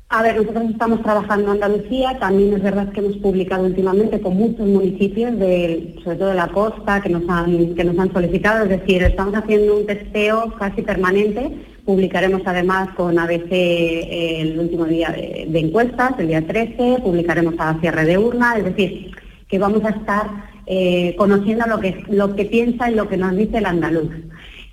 [0.10, 4.38] A ver, nosotros estamos trabajando en Andalucía, también es verdad que hemos publicado últimamente con
[4.38, 8.63] muchos municipios, de, sobre todo de la costa, que nos, han, que nos han solicitado,
[8.63, 11.52] es decir, estamos haciendo un testeo casi permanente,
[11.84, 17.78] publicaremos además con ABC el último día de, de encuestas, el día 13, publicaremos a
[17.82, 19.12] cierre de urna, es decir,
[19.50, 20.28] que vamos a estar
[20.67, 24.10] eh, conociendo lo que, lo que piensa y lo que nos dice el andaluz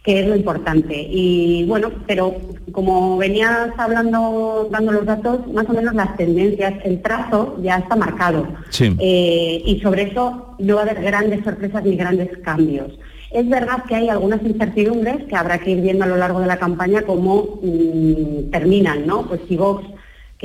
[0.04, 1.08] que es lo importante.
[1.10, 2.36] Y bueno, pero
[2.72, 7.96] como venías hablando, dando los datos, más o menos las tendencias, el trazo ya está
[7.96, 8.46] marcado.
[8.68, 8.94] Sí.
[9.00, 12.92] Eh, y sobre eso no va a haber grandes sorpresas ni grandes cambios.
[13.30, 16.46] Es verdad que hay algunas incertidumbres que habrá que ir viendo a lo largo de
[16.46, 19.26] la campaña cómo mm, terminan, ¿no?
[19.26, 19.84] Pues si Vox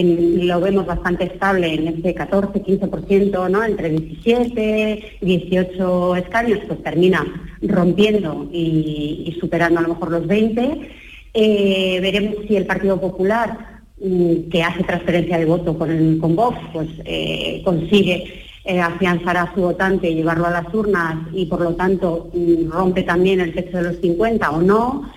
[0.04, 3.64] lo vemos bastante estable en ese 14, 15%, ¿no?
[3.64, 7.26] Entre 17, 18 escaños, pues termina
[7.62, 10.90] rompiendo y, y superando a lo mejor los 20.
[11.34, 16.36] Eh, veremos si el Partido Popular, mm, que hace transferencia de voto con, el- con
[16.36, 21.46] Vox, pues eh, consigue eh, afianzar a su votante y llevarlo a las urnas y
[21.46, 25.10] por lo tanto mm, rompe también el techo de los 50 o no.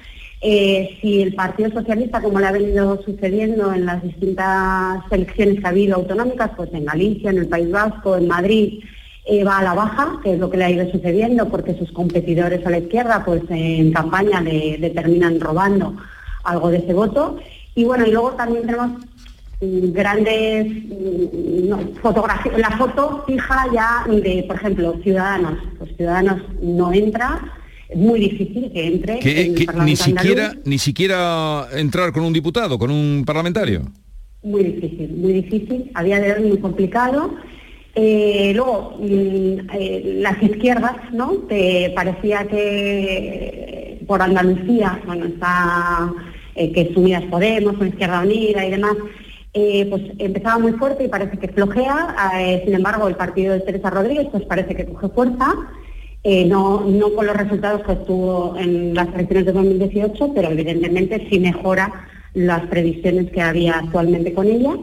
[0.44, 5.66] Eh, si el Partido Socialista, como le ha venido sucediendo en las distintas elecciones que
[5.66, 8.82] ha habido autonómicas, pues en Galicia, en el País Vasco, en Madrid,
[9.24, 11.92] eh, va a la baja, que es lo que le ha ido sucediendo, porque sus
[11.92, 15.94] competidores a la izquierda, pues en campaña le, terminan robando
[16.42, 17.38] algo de ese voto.
[17.76, 19.00] Y bueno, y luego también tenemos
[19.60, 25.56] grandes mm, fotografías, la foto fija ya de, por ejemplo, Ciudadanos.
[25.78, 27.40] Pues Ciudadanos no entra,
[27.94, 29.18] muy difícil que entre.
[29.18, 33.82] Que, ni siquiera ni siquiera entrar con un diputado, con un parlamentario.
[34.42, 35.90] Muy difícil, muy difícil.
[35.94, 37.34] A día de hoy muy complicado.
[37.94, 41.32] Eh, luego, mm, eh, las izquierdas, ¿no?
[41.48, 46.12] Te parecía que por Andalucía, bueno, está
[46.54, 48.96] eh, que Unidas Podemos, una Izquierda Unida y demás,
[49.52, 52.16] pues empezaba muy fuerte y parece que flojea.
[52.64, 55.54] sin embargo, el partido de Teresa Rodríguez, pues parece que coge fuerza.
[56.24, 61.40] No, no con los resultados que obtuvo en las elecciones de 2018, pero evidentemente sí
[61.40, 64.76] mejora las previsiones que había actualmente con ella.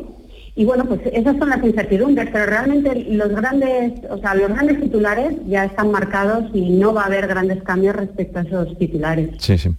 [0.55, 4.81] Y bueno, pues esas son las incertidumbres, pero realmente los grandes, o sea, los grandes
[4.81, 9.29] titulares ya están marcados y no va a haber grandes cambios respecto a esos titulares.
[9.37, 9.69] Sí, sí.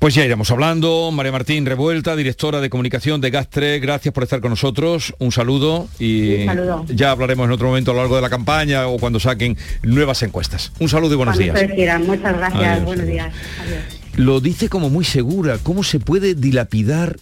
[0.00, 1.10] Pues ya iremos hablando.
[1.12, 5.14] María Martín Revuelta, directora de comunicación de Gastre, gracias por estar con nosotros.
[5.18, 6.46] Un saludo y
[6.86, 10.22] ya hablaremos en otro momento a lo largo de la campaña o cuando saquen nuevas
[10.22, 10.72] encuestas.
[10.80, 11.54] Un saludo y buenos días.
[12.06, 12.82] Muchas gracias.
[12.82, 13.30] buenos días.
[14.16, 15.58] Lo dice como muy segura.
[15.62, 17.18] ¿Cómo se puede dilapidar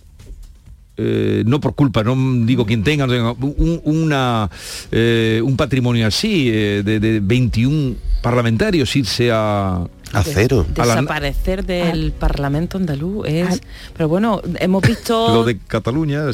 [1.00, 4.50] eh, no por culpa, no digo quien tenga, un, una,
[4.90, 10.66] eh, un patrimonio así, eh, de, de 21 parlamentarios irse a, a cero.
[10.68, 13.61] Desaparecer del Parlamento andaluz es...
[13.94, 15.29] Pero bueno, hemos visto...
[15.35, 16.25] Lo de Cataluña...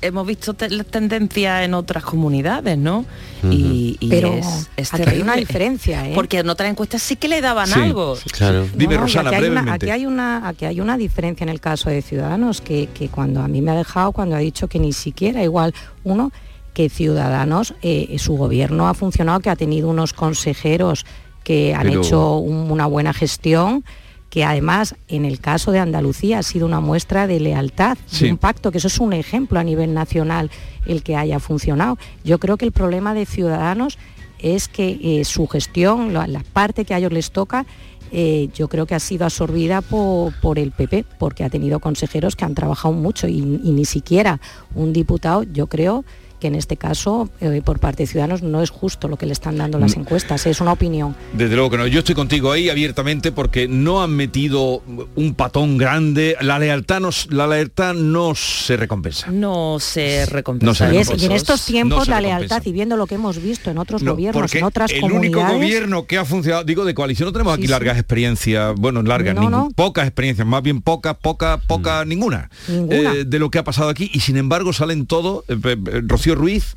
[0.00, 3.04] Hemos visto las tendencias en otras comunidades, ¿no?
[3.50, 4.40] y, Pero
[4.76, 6.12] es, hay una diferencia, ¿eh?
[6.14, 8.16] Porque en otras encuestas sí que le daban algo.
[8.32, 8.66] Claro.
[8.74, 9.70] Dime, Rosana, aquí brevemente.
[9.72, 13.42] aquí, hay una, aquí hay una diferencia en el caso de Ciudadanos, que, que cuando
[13.42, 16.32] a mí me ha dejado, cuando ha dicho que ni siquiera igual uno
[16.74, 21.06] que Ciudadanos, eh, su gobierno ha funcionado, que ha tenido unos consejeros
[21.44, 23.84] que han hecho una buena gestión
[24.34, 28.36] que además en el caso de Andalucía ha sido una muestra de lealtad, de un
[28.36, 30.50] pacto, que eso es un ejemplo a nivel nacional
[30.86, 31.98] el que haya funcionado.
[32.24, 33.96] Yo creo que el problema de Ciudadanos
[34.40, 37.64] es que eh, su gestión, la, parte que a ellos les toca,
[38.10, 42.44] eh, yo creo que ha sido absorbida por, el PP, porque ha tenido consejeros que
[42.44, 44.40] han trabajado mucho y ni siquiera
[44.74, 46.04] un diputado, yo creo,
[46.44, 49.32] que en este caso, eh, por parte de Ciudadanos, no es justo lo que le
[49.32, 50.00] están dando las mm.
[50.00, 51.16] encuestas, es una opinión.
[51.32, 54.82] Desde luego que no, yo estoy contigo ahí abiertamente porque no han metido
[55.16, 59.30] un patón grande, la lealtad no, la lealtad no se recompensa.
[59.30, 60.92] No se recompensa.
[60.92, 64.54] y, en estos tiempos la lealtad, y viendo lo que hemos visto en otros gobiernos,
[64.54, 65.32] en otras el comunidades...
[65.32, 69.02] El único gobierno que ha funcionado, digo de coalición, no tenemos aquí largas experiencias, bueno,
[69.02, 69.34] largas,
[69.74, 72.08] pocas experiencias, más bien pocas, pocas, pocas, mm.
[72.10, 76.33] ninguna, eh, de lo que ha pasado aquí, y sin embargo salen todos, eh, Rocío
[76.34, 76.76] Ruiz,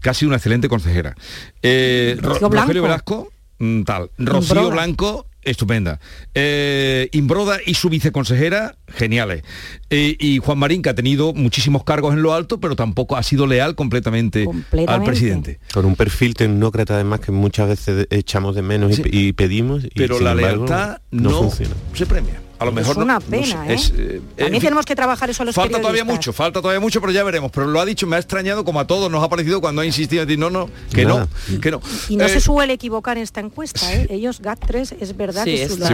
[0.00, 1.14] casi una excelente consejera.
[1.62, 4.10] Eh, Rogelio Velasco, mm, tal.
[4.18, 6.00] Rocío Blanco, estupenda.
[6.34, 9.42] Eh, Imbroda y su viceconsejera, geniales.
[9.90, 13.22] Eh, y Juan Marín, que ha tenido muchísimos cargos en lo alto, pero tampoco ha
[13.22, 14.46] sido leal completamente,
[14.86, 15.60] al presidente.
[15.72, 19.86] Con un perfil tecnócrata además que muchas veces echamos de menos y, pedimos.
[19.94, 21.74] pero la lealtad no, funciona.
[21.94, 23.76] se premia a lo mejor es una pena ¿eh?
[23.96, 27.12] eh, también tenemos que trabajar eso a los falta todavía mucho falta todavía mucho pero
[27.12, 27.50] ya veremos.
[27.50, 29.86] Pero lo ha dicho me ha extrañado como a todos nos ha parecido cuando ha
[29.86, 31.28] insistido en decir no no que no
[31.60, 34.06] que no y no se eh, suele equivocar en esta encuesta ¿eh?
[34.10, 35.84] ellos GAT3 es verdad que es, de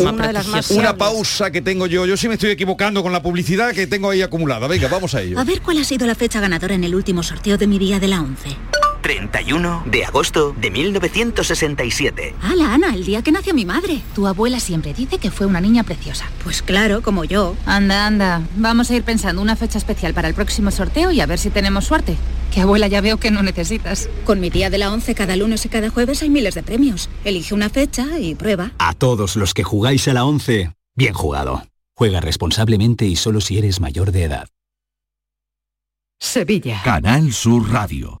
[0.00, 2.06] una de las más una pausa que tengo yo.
[2.06, 4.66] Yo sí me estoy equivocando con la publicidad que tengo ahí acumulada.
[4.66, 5.38] Venga vamos a ello.
[5.38, 7.98] A ver cuál ha sido la fecha ganadora en el último sorteo de mi día
[7.98, 8.79] de la 11
[9.10, 12.36] 31 de agosto de 1967.
[12.42, 12.94] ¡Hala, Ana!
[12.94, 14.02] El día que nació mi madre.
[14.14, 16.30] Tu abuela siempre dice que fue una niña preciosa.
[16.44, 17.56] Pues claro, como yo.
[17.66, 18.42] Anda, anda.
[18.54, 21.50] Vamos a ir pensando una fecha especial para el próximo sorteo y a ver si
[21.50, 22.16] tenemos suerte.
[22.54, 24.08] Que abuela ya veo que no necesitas.
[24.24, 27.08] Con mi día de la 11 cada lunes y cada jueves hay miles de premios.
[27.24, 28.70] Elige una fecha y prueba.
[28.78, 31.64] A todos los que jugáis a la 11, bien jugado.
[31.96, 34.48] Juega responsablemente y solo si eres mayor de edad.
[36.20, 36.80] Sevilla.
[36.84, 38.20] Canal Sur Radio.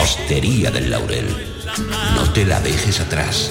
[0.00, 1.26] Hostería del Laurel,
[2.14, 3.50] no te la dejes atrás.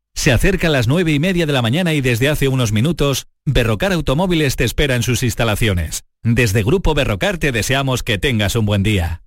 [0.21, 3.91] Se acercan las nueve y media de la mañana y desde hace unos minutos, Berrocar
[3.91, 6.03] Automóviles te espera en sus instalaciones.
[6.21, 9.23] Desde Grupo Berrocar te deseamos que tengas un buen día.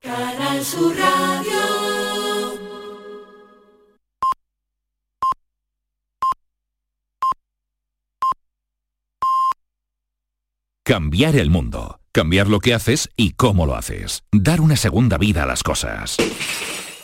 [0.00, 1.60] Canal Sur Radio.
[10.82, 12.00] Cambiar el mundo.
[12.12, 14.22] Cambiar lo que haces y cómo lo haces.
[14.32, 16.16] Dar una segunda vida a las cosas.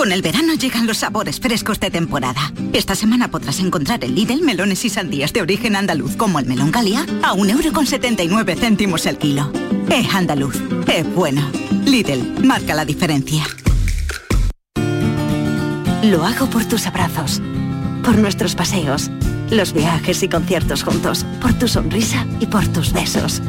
[0.00, 2.54] Con el verano llegan los sabores frescos de temporada.
[2.72, 6.70] Esta semana podrás encontrar en Lidl melones y sandías de origen andaluz como el melón
[6.70, 9.52] Galia a 1,79 céntimos el kilo.
[9.90, 11.46] Es andaluz, es bueno.
[11.84, 13.44] Lidl, marca la diferencia.
[16.02, 17.42] Lo hago por tus abrazos,
[18.02, 19.10] por nuestros paseos,
[19.50, 23.42] los viajes y conciertos juntos, por tu sonrisa y por tus besos.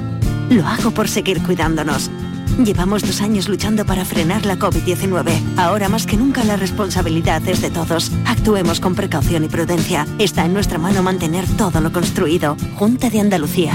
[0.50, 2.12] Lo hago por seguir cuidándonos.
[2.58, 5.58] Llevamos dos años luchando para frenar la COVID-19.
[5.58, 8.12] Ahora más que nunca la responsabilidad es de todos.
[8.26, 10.06] Actuemos con precaución y prudencia.
[10.20, 12.58] Está en nuestra mano mantener todo lo construido.
[12.76, 13.74] Junta de Andalucía.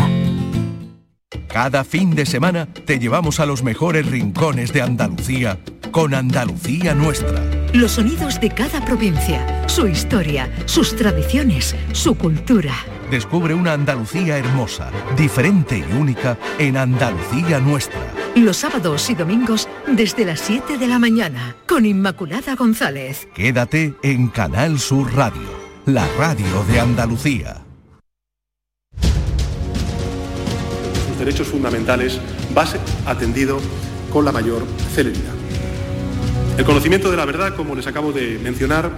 [1.48, 5.58] Cada fin de semana te llevamos a los mejores rincones de Andalucía
[5.90, 7.42] con Andalucía Nuestra.
[7.72, 12.74] Los sonidos de cada provincia, su historia, sus tradiciones, su cultura.
[13.10, 18.00] Descubre una Andalucía hermosa, diferente y única en Andalucía Nuestra.
[18.34, 23.28] Los sábados y domingos desde las 7 de la mañana con Inmaculada González.
[23.32, 25.48] Quédate en Canal Sur Radio,
[25.86, 27.62] la radio de Andalucía.
[31.06, 32.20] Sus derechos fundamentales
[32.56, 33.60] va a ser atendido
[34.12, 34.64] con la mayor
[34.94, 35.32] celeridad.
[36.58, 38.90] El conocimiento de la verdad, como les acabo de mencionar,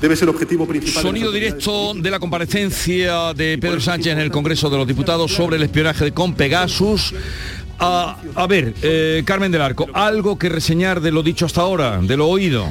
[0.00, 1.02] debe ser el objetivo principal.
[1.02, 5.56] Sonido directo de la comparecencia de Pedro Sánchez en el Congreso de los Diputados sobre
[5.56, 7.14] el espionaje con Pegasus.
[7.78, 11.98] A, a ver, eh, Carmen del Arco, algo que reseñar de lo dicho hasta ahora,
[12.02, 12.68] de lo oído.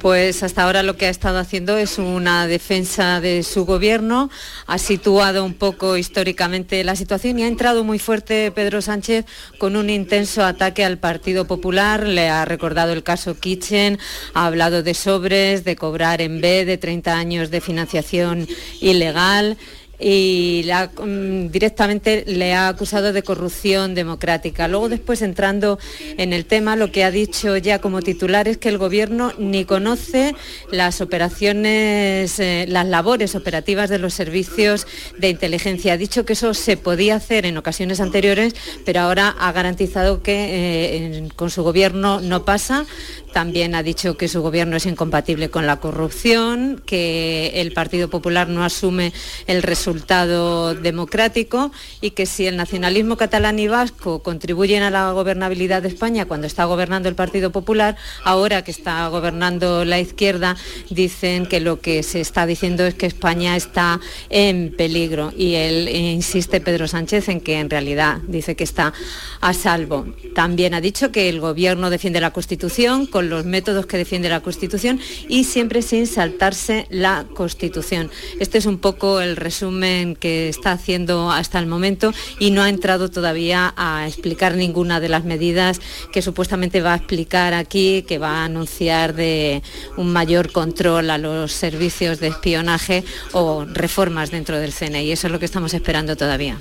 [0.00, 4.30] Pues hasta ahora lo que ha estado haciendo es una defensa de su gobierno,
[4.66, 9.24] ha situado un poco históricamente la situación y ha entrado muy fuerte Pedro Sánchez
[9.58, 13.98] con un intenso ataque al Partido Popular, le ha recordado el caso Kitchen,
[14.34, 18.46] ha hablado de sobres, de cobrar en B, de 30 años de financiación
[18.80, 19.56] ilegal
[19.98, 24.68] y mm, directamente le ha acusado de corrupción democrática.
[24.68, 25.78] Luego después entrando
[26.18, 29.64] en el tema, lo que ha dicho ya como titular es que el gobierno ni
[29.64, 30.34] conoce
[30.70, 34.86] las operaciones, eh, las labores operativas de los servicios
[35.18, 35.94] de inteligencia.
[35.94, 38.54] Ha dicho que eso se podía hacer en ocasiones anteriores,
[38.84, 42.86] pero ahora ha garantizado que eh, con su gobierno no pasa.
[43.36, 48.48] También ha dicho que su gobierno es incompatible con la corrupción, que el Partido Popular
[48.48, 49.12] no asume
[49.46, 51.70] el resultado democrático
[52.00, 56.46] y que si el nacionalismo catalán y vasco contribuyen a la gobernabilidad de España cuando
[56.46, 60.56] está gobernando el Partido Popular, ahora que está gobernando la izquierda,
[60.88, 65.30] dicen que lo que se está diciendo es que España está en peligro.
[65.36, 68.94] Y él insiste, Pedro Sánchez, en que en realidad dice que está
[69.42, 70.06] a salvo.
[70.34, 74.40] También ha dicho que el gobierno defiende la Constitución con los métodos que defiende la
[74.40, 78.10] Constitución y siempre sin saltarse la Constitución.
[78.40, 82.68] Este es un poco el resumen que está haciendo hasta el momento y no ha
[82.68, 85.80] entrado todavía a explicar ninguna de las medidas
[86.12, 89.62] que supuestamente va a explicar aquí, que va a anunciar de
[89.96, 95.12] un mayor control a los servicios de espionaje o reformas dentro del CNI.
[95.12, 96.58] Eso es lo que estamos esperando todavía.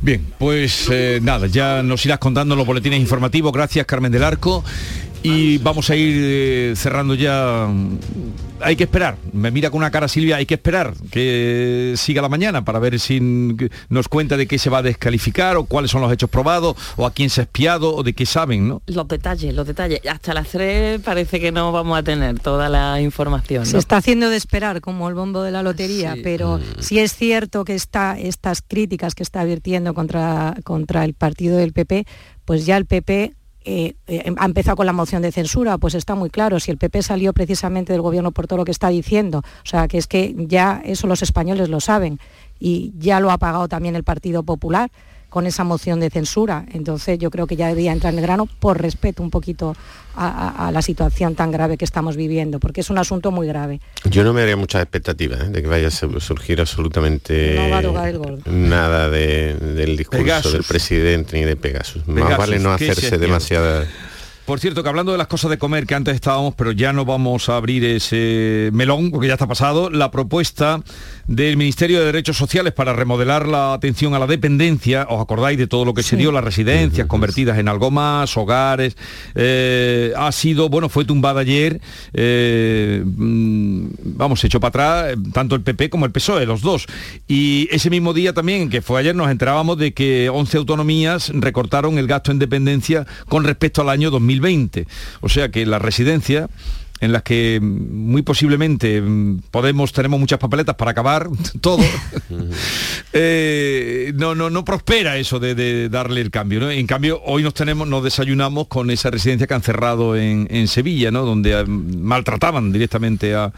[0.00, 3.52] Bien, pues eh, nada, ya nos irás contando los boletines informativos.
[3.52, 4.64] Gracias, Carmen del Arco.
[5.24, 7.66] Y vamos a ir eh, cerrando ya.
[8.60, 9.16] Hay que esperar.
[9.32, 13.00] Me mira con una cara Silvia, hay que esperar que siga la mañana para ver
[13.00, 13.20] si
[13.88, 17.06] nos cuenta de qué se va a descalificar o cuáles son los hechos probados o
[17.06, 18.82] a quién se ha espiado o de qué saben, ¿no?
[18.86, 20.00] Los detalles, los detalles.
[20.06, 23.64] Hasta las tres parece que no vamos a tener toda la información.
[23.64, 27.64] Se está haciendo de esperar como el bombo de la lotería, pero sí es cierto
[27.64, 32.04] que está, estas críticas que está advirtiendo contra, contra el partido del PP,
[32.44, 33.32] pues ya el PP
[33.64, 36.76] eh, eh, ha empezado con la moción de censura, pues está muy claro, si el
[36.76, 40.06] PP salió precisamente del gobierno por todo lo que está diciendo, o sea, que es
[40.06, 42.18] que ya eso los españoles lo saben
[42.60, 44.90] y ya lo ha pagado también el Partido Popular
[45.34, 46.64] con esa moción de censura.
[46.72, 49.74] Entonces yo creo que ya debía entrar en el grano por respeto un poquito
[50.14, 53.80] a, la situación tan grave que estamos viviendo, porque es un asunto muy grave.
[54.08, 55.48] Yo no me haría muchas expectativas ¿eh?
[55.48, 57.56] de que vaya a surgir absolutamente
[58.46, 62.06] nada del discurso del presidente ni de Pegasus.
[62.06, 63.88] Más vale no hacerse demasiada
[64.44, 67.06] por cierto, que hablando de las cosas de comer que antes estábamos, pero ya no
[67.06, 70.82] vamos a abrir ese melón, porque ya está pasado, la propuesta
[71.26, 75.66] del Ministerio de Derechos Sociales para remodelar la atención a la dependencia, os acordáis de
[75.66, 78.96] todo lo que se dio, las residencias convertidas en algo más, hogares,
[79.34, 81.80] eh, ha sido, bueno, fue tumbada ayer,
[82.12, 86.86] eh, mm, vamos, echó para atrás eh, tanto el PP como el PSOE, los dos.
[87.26, 91.98] Y ese mismo día también, que fue ayer, nos enterábamos de que 11 autonomías recortaron
[91.98, 94.86] el gasto en dependencia con respecto al año 2000 2020.
[95.20, 96.48] O sea que la residencia
[97.04, 101.28] en las que muy posiblemente mm, podemos, tenemos muchas papeletas para acabar
[101.60, 101.82] todo,
[103.12, 106.70] eh, no, no, no prospera eso de, darle el cambio.
[106.70, 111.10] En cambio, hoy nos tenemos, nos desayunamos con esa residencia que han cerrado en, Sevilla,
[111.10, 111.24] ¿no?
[111.26, 113.52] donde ah, maltrataban directamente a,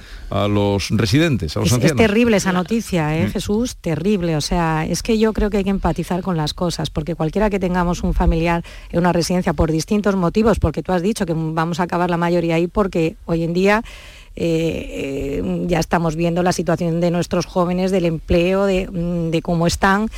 [0.48, 2.00] los residentes, a los es, ancianos.
[2.00, 3.30] Es terrible esa noticia, ¿eh, mm.
[3.30, 4.36] Jesús, terrible.
[4.36, 7.48] O sea, es que yo creo que hay que empatizar con las cosas, porque cualquiera
[7.48, 11.34] que tengamos un familiar en una residencia por distintos motivos, porque tú has dicho que
[11.34, 13.82] vamos a acabar la mayoría ahí porque hoy en día
[14.36, 19.42] eh, eh, ya estamos viendo la situación de nuestros jóvenes, del empleo, de, mm, de
[19.42, 20.08] cómo están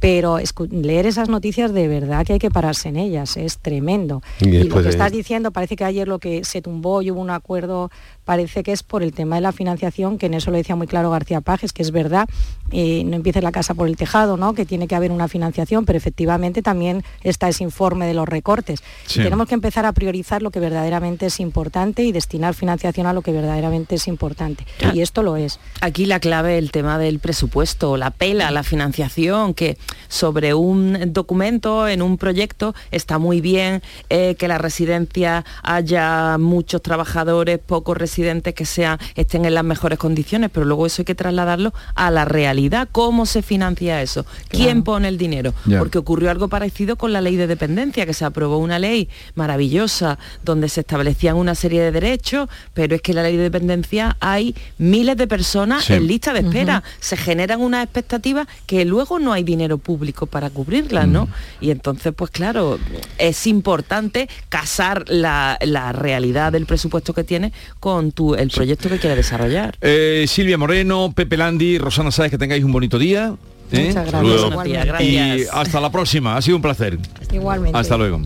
[0.00, 0.38] pero
[0.70, 4.22] leer esas noticias de verdad que hay que pararse en ellas, es tremendo.
[4.40, 7.30] Y, lo que estás diciendo, parece que ayer lo que se tumbó y hubo un
[7.30, 7.90] acuerdo,
[8.28, 10.86] parece que es por el tema de la financiación, que en eso lo decía muy
[10.86, 12.28] claro García Pajes, que es verdad,
[12.72, 14.52] eh, no empiece la casa por el tejado, ¿no?
[14.52, 18.82] que tiene que haber una financiación, pero efectivamente también está ese informe de los recortes.
[19.08, 23.14] Y tenemos que empezar a priorizar lo que verdaderamente es importante y destinar financiación a
[23.14, 24.66] lo que verdaderamente es importante.
[24.92, 25.58] Y esto lo es.
[25.80, 31.88] Aquí la clave, el tema del presupuesto, la pela, la financiación, que sobre un documento,
[31.88, 38.17] en un proyecto, está muy bien eh, que la residencia haya muchos trabajadores, pocos residentes
[38.54, 42.24] que sean, estén en las mejores condiciones, pero luego eso hay que trasladarlo a la
[42.24, 42.88] realidad.
[42.90, 44.26] ¿Cómo se financia eso?
[44.48, 45.54] ¿Quién pone el dinero?
[45.78, 50.18] Porque ocurrió algo parecido con la ley de dependencia, que se aprobó una ley maravillosa
[50.44, 54.16] donde se establecían una serie de derechos, pero es que en la ley de dependencia
[54.20, 56.82] hay miles de personas en lista de espera.
[57.00, 61.26] Se generan unas expectativas que luego no hay dinero público para cubrirla, ¿no?
[61.26, 61.30] Mm.
[61.60, 62.78] Y entonces, pues claro,
[63.18, 65.58] es importante casar la,
[65.92, 69.76] realidad del presupuesto que tiene con tu, el proyecto que quiere desarrollar.
[69.80, 73.34] Eh, Silvia Moreno, Pepe Landi, Rosana Sáez, que tengáis un bonito día.
[73.72, 73.86] ¿eh?
[73.88, 75.00] Muchas gracias.
[75.02, 76.98] Y hasta la próxima, ha sido un placer.
[77.32, 77.78] Igualmente.
[77.78, 78.20] Hasta luego.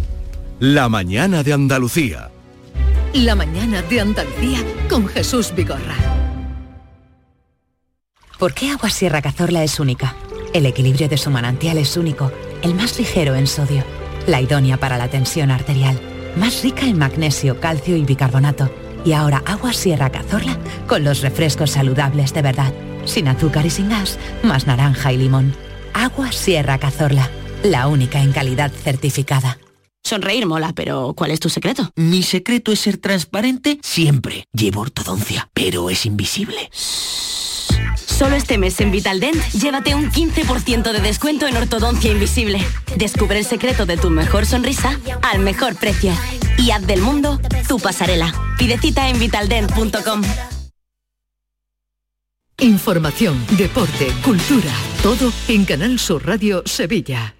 [0.61, 2.30] La mañana de Andalucía.
[3.14, 4.59] La mañana de Andalucía
[4.89, 5.97] con Jesús Vigorra.
[8.39, 10.16] ¿Por qué Agua Sierra Cazorla es única?
[10.53, 13.85] El equilibrio de su manantial es único, el más ligero en sodio,
[14.26, 15.99] la idónea para la tensión arterial,
[16.37, 18.70] más rica en magnesio, calcio y bicarbonato.
[19.05, 22.72] Y ahora agua Sierra Cazorla con los refrescos saludables de verdad,
[23.05, 25.55] sin azúcar y sin gas, más naranja y limón.
[25.94, 27.28] Agua Sierra Cazorla,
[27.62, 29.59] la única en calidad certificada.
[30.05, 31.90] Sonreír mola, pero ¿cuál es tu secreto?
[31.94, 34.44] Mi secreto es ser transparente siempre.
[34.53, 36.70] Llevo ortodoncia, pero es invisible.
[37.94, 42.64] Solo este mes en Vitaldent, llévate un 15% de descuento en ortodoncia invisible.
[42.96, 46.12] Descubre el secreto de tu mejor sonrisa al mejor precio.
[46.59, 48.32] Y haz del mundo tu pasarela.
[48.59, 50.22] Pide cita en vitaldent.com.
[52.61, 54.72] Información, deporte, cultura,
[55.03, 57.34] todo en Canal Sur Radio Sevilla.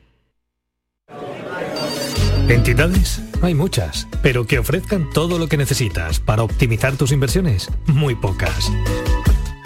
[2.49, 3.23] ¿Entidades?
[3.41, 8.71] Hay muchas, pero que ofrezcan todo lo que necesitas para optimizar tus inversiones, muy pocas.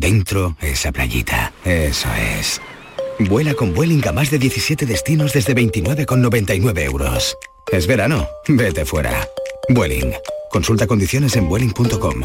[0.00, 1.52] Dentro esa playita.
[1.62, 2.58] Eso es.
[3.18, 7.36] Vuela con Vueling a más de 17 destinos desde 29,99 euros.
[7.70, 8.26] Es verano.
[8.48, 9.28] Vete fuera.
[9.68, 10.14] Vueling.
[10.50, 12.24] Consulta condiciones en vueling.com.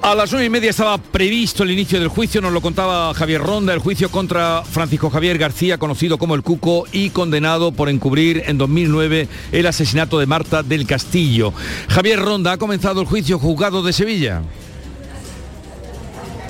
[0.00, 3.42] A las nueve y media estaba previsto el inicio del juicio, nos lo contaba Javier
[3.42, 8.44] Ronda, el juicio contra Francisco Javier García, conocido como el Cuco, y condenado por encubrir
[8.46, 11.52] en 2009 el asesinato de Marta del Castillo.
[11.88, 14.42] Javier Ronda, ha comenzado el juicio juzgado de Sevilla.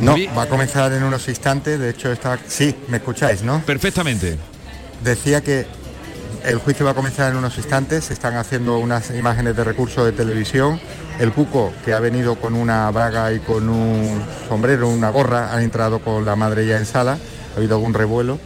[0.00, 2.38] No, va a comenzar en unos instantes, de hecho está...
[2.46, 3.62] Sí, me escucháis, ¿no?
[3.64, 4.36] Perfectamente.
[5.02, 5.66] Decía que
[6.44, 10.04] el juicio va a comenzar en unos instantes, se están haciendo unas imágenes de recurso
[10.04, 10.78] de televisión.
[11.18, 15.62] El Cuco, que ha venido con una braga y con un sombrero, una gorra, han
[15.62, 17.18] entrado con la madre ya en sala,
[17.54, 18.38] ha habido algún revuelo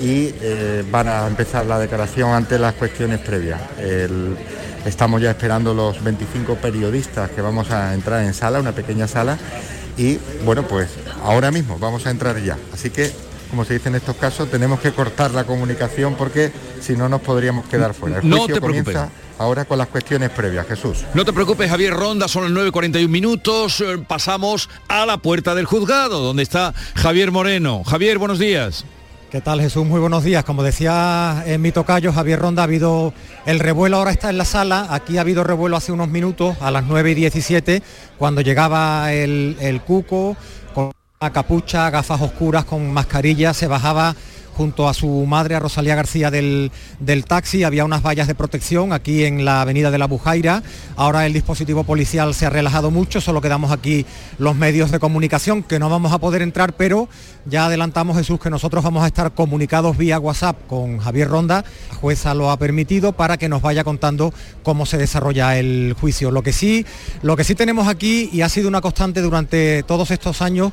[0.00, 3.60] y eh, van a empezar la declaración ante las cuestiones previas.
[4.86, 9.38] Estamos ya esperando los 25 periodistas que vamos a entrar en sala, una pequeña sala,
[9.96, 10.88] y bueno, pues
[11.22, 12.58] ahora mismo vamos a entrar ya.
[12.72, 13.12] Así que,
[13.50, 16.52] como se dice en estos casos, tenemos que cortar la comunicación porque
[16.84, 18.18] si no nos podríamos quedar fuera.
[18.18, 18.96] El No te preocupes.
[19.38, 21.04] ahora con las cuestiones previas, Jesús.
[21.14, 23.80] No te preocupes, Javier Ronda, son las 9.41 minutos.
[23.80, 27.82] eh, Pasamos a la puerta del juzgado, donde está Javier Moreno.
[27.84, 28.84] Javier, buenos días.
[29.30, 29.84] ¿Qué tal Jesús?
[29.84, 30.44] Muy buenos días.
[30.44, 33.12] Como decía en mi tocayo Javier Ronda, ha habido
[33.46, 36.70] el revuelo, ahora está en la sala, aquí ha habido revuelo hace unos minutos, a
[36.70, 37.82] las 9 y 17,
[38.16, 40.36] cuando llegaba el, el cuco
[40.72, 44.14] con una capucha, gafas oscuras, con mascarilla, se bajaba
[44.54, 48.92] junto a su madre, a Rosalía García del, del taxi, había unas vallas de protección
[48.92, 50.62] aquí en la avenida de la Bujaira,
[50.96, 54.06] ahora el dispositivo policial se ha relajado mucho, solo quedamos aquí
[54.38, 57.08] los medios de comunicación que no vamos a poder entrar, pero
[57.44, 61.94] ya adelantamos Jesús que nosotros vamos a estar comunicados vía WhatsApp con Javier Ronda, la
[61.94, 64.32] jueza lo ha permitido para que nos vaya contando
[64.62, 66.30] cómo se desarrolla el juicio.
[66.30, 66.86] Lo que sí,
[67.22, 70.72] lo que sí tenemos aquí y ha sido una constante durante todos estos años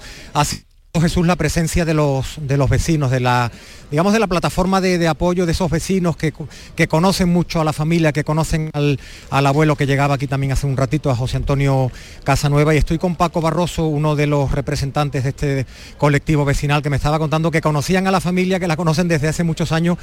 [1.00, 3.50] Jesús la presencia de los de los vecinos, de la
[3.89, 6.34] digamos de la plataforma de, de apoyo de esos vecinos que,
[6.76, 10.52] que conocen mucho a la familia, que conocen al, al abuelo que llegaba aquí también
[10.52, 11.92] hace un ratito, a José Antonio
[12.26, 15.66] Casanueva, y estoy con Paco Barroso, uno de los representantes de este
[15.98, 19.30] colectivo vecinal, que me estaba contando que conocían a la familia, que la conocen desde
[19.30, 19.98] hace muchos años.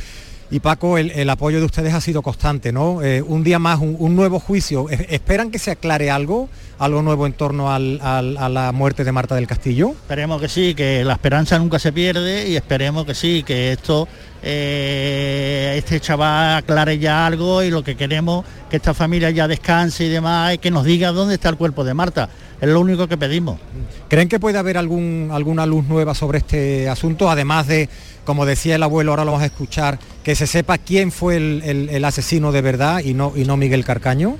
[0.50, 3.02] Y Paco, el, apoyo de ustedes ha sido constante, ¿no?
[3.02, 4.88] Eh, un día más, un, nuevo juicio.
[4.88, 9.34] ¿Es- ¿Esperan que se aclare algo, algo nuevo en torno a la muerte de Marta
[9.34, 9.90] del Castillo?
[9.90, 14.08] Esperemos que sí, que la esperanza nunca se pierde y esperemos que sí, que esto,
[14.42, 20.04] eh, este chaval aclare ya algo y lo que queremos, que esta familia ya descanse
[20.04, 22.30] y demás y que nos diga dónde está el cuerpo de Marta.
[22.60, 23.60] Es lo único que pedimos.
[24.08, 27.30] ¿Creen que puede haber algún, alguna luz nueva sobre este asunto?
[27.30, 27.88] Además de,
[28.24, 31.62] como decía el abuelo, ahora lo vamos a escuchar, que se sepa quién fue el,
[31.64, 34.36] el- el asesino de verdad y no, y no Miguel Carcaño.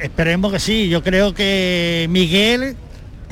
[0.00, 2.76] Esperemos que sí, yo creo que Miguel,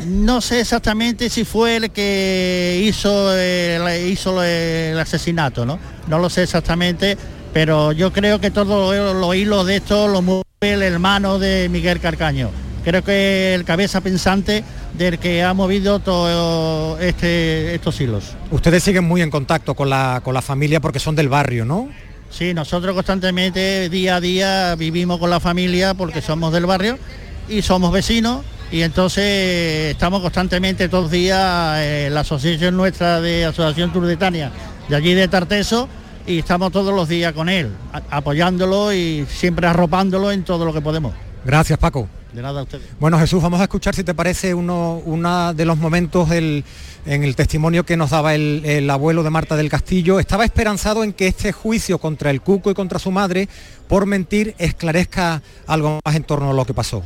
[0.07, 5.79] no sé exactamente si fue el que hizo el, hizo el asesinato, ¿no?
[6.09, 7.17] No lo sé exactamente,
[7.53, 12.01] pero yo creo que todos los hilos de esto lo mueve el hermano de Miguel
[12.01, 12.51] Carcaño.
[12.89, 14.65] Creo que el cabeza pensante
[14.95, 18.35] del que ha movido todo este, estos hilos.
[18.51, 21.91] Ustedes siguen muy en contacto con la, con la familia porque son del barrio, ¿no?
[22.31, 26.99] Sí, nosotros constantemente, día a día, vivimos con la familia porque somos del barrio
[27.47, 28.41] y somos vecinos
[28.73, 34.51] y entonces estamos constantemente todos los días en la asociación nuestra de Asociación Turdetania
[34.89, 35.91] de allí de Tarteso
[36.27, 37.71] y estamos todos los días con él,
[38.09, 41.13] apoyándolo y siempre arropándolo en todo lo que podemos.
[41.45, 42.09] Gracias, Paco.
[42.33, 42.85] De nada a ustedes.
[43.01, 46.63] Bueno, Jesús, vamos a escuchar si te parece uno una de los momentos del-
[47.07, 50.21] en el testimonio que nos daba el, el abuelo de Marta del Castillo.
[50.21, 53.49] Estaba esperanzado en que este juicio contra el Cuco y contra su madre
[53.89, 57.03] por mentir esclarezca algo más en torno a lo que pasó.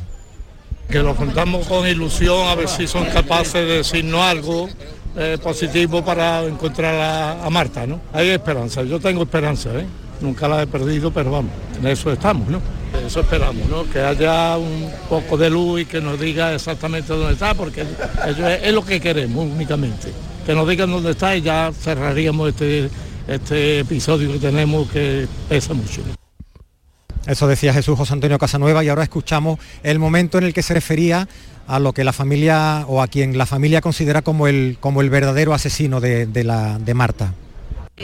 [0.89, 4.67] que lo contamos con ilusión a ver si son capaces de decirnos algo
[5.15, 8.01] eh, positivo para encontrar a, a Marta, ¿no?
[8.11, 9.85] Hay esperanza, yo tengo esperanza, ¿eh?
[10.19, 12.59] Nunca la he perdido, pero vamos, en eso estamos, ¿no?
[13.05, 13.89] Eso esperamos, ¿no?
[13.89, 18.47] Que haya un poco de luz y que nos diga exactamente dónde está, porque eso
[18.47, 20.11] es, lo que queremos únicamente.
[20.45, 22.89] Que nos digan dónde está y ya cerraríamos este,
[23.27, 26.01] este episodio que tenemos que pesa mucho.
[27.25, 30.73] Eso decía Jesús José Antonio Casanueva y ahora escuchamos el momento en el que se
[30.73, 31.27] refería
[31.67, 35.09] a lo que la familia o a quien la familia considera como el, como el
[35.09, 37.33] verdadero asesino de, de Marta.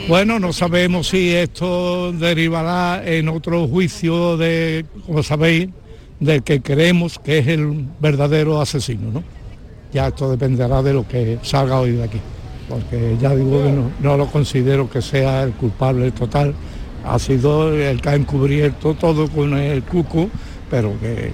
[0.06, 5.68] Bueno, no sabemos si esto derivará en otro juicio de, como sabéis,
[6.20, 9.24] del que creemos que es el verdadero asesino, ¿no?
[9.92, 12.20] Ya esto dependerá de lo que salga hoy de aquí,
[12.68, 16.54] porque ya digo que no, lo considero que sea el culpable total,
[17.04, 20.30] ha sido el que ha encubierto todo con el cuco,
[20.70, 21.32] pero que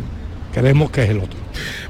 [0.54, 1.38] creemos que es el otro.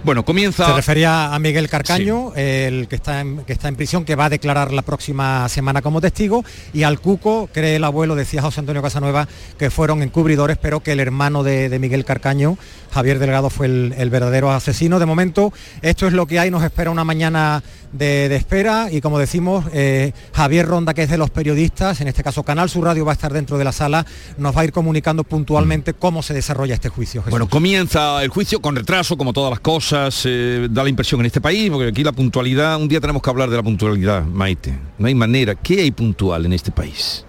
[0.07, 0.67] Bueno, comienza...
[0.67, 4.27] Se refería a Miguel Carcaño, el que está, en, que está en prisión, que va
[4.27, 8.61] a declarar la próxima semana como testigo, y al Cuco, cree el abuelo, decía José
[8.61, 9.27] Antonio Casanueva,
[9.59, 12.57] que fueron encubridores, pero que el hermano de, de Miguel Carcaño,
[12.93, 15.01] Javier Delgado, fue el, el verdadero asesino.
[15.01, 15.53] De momento,
[15.83, 19.65] esto es lo que hay, nos espera una mañana de, de espera, y como decimos,
[19.73, 23.11] eh, Javier Ronda, que es de los periodistas, en este caso Canal Sur Radio va
[23.11, 24.07] a estar dentro de la sala,
[24.39, 27.23] nos va a ir comunicando puntualmente cómo se desarrolla este juicio.
[27.23, 27.31] Jesús.
[27.31, 31.27] Bueno, comienza el juicio con retraso, como todas las cosas, eh, da la impresión en
[31.27, 34.79] este país, porque aquí la puntualidad, un día tenemos que hablar de la puntualidad, Maite.
[34.99, 35.55] No hay manera.
[35.55, 37.25] ¿Qué hay puntual en este país?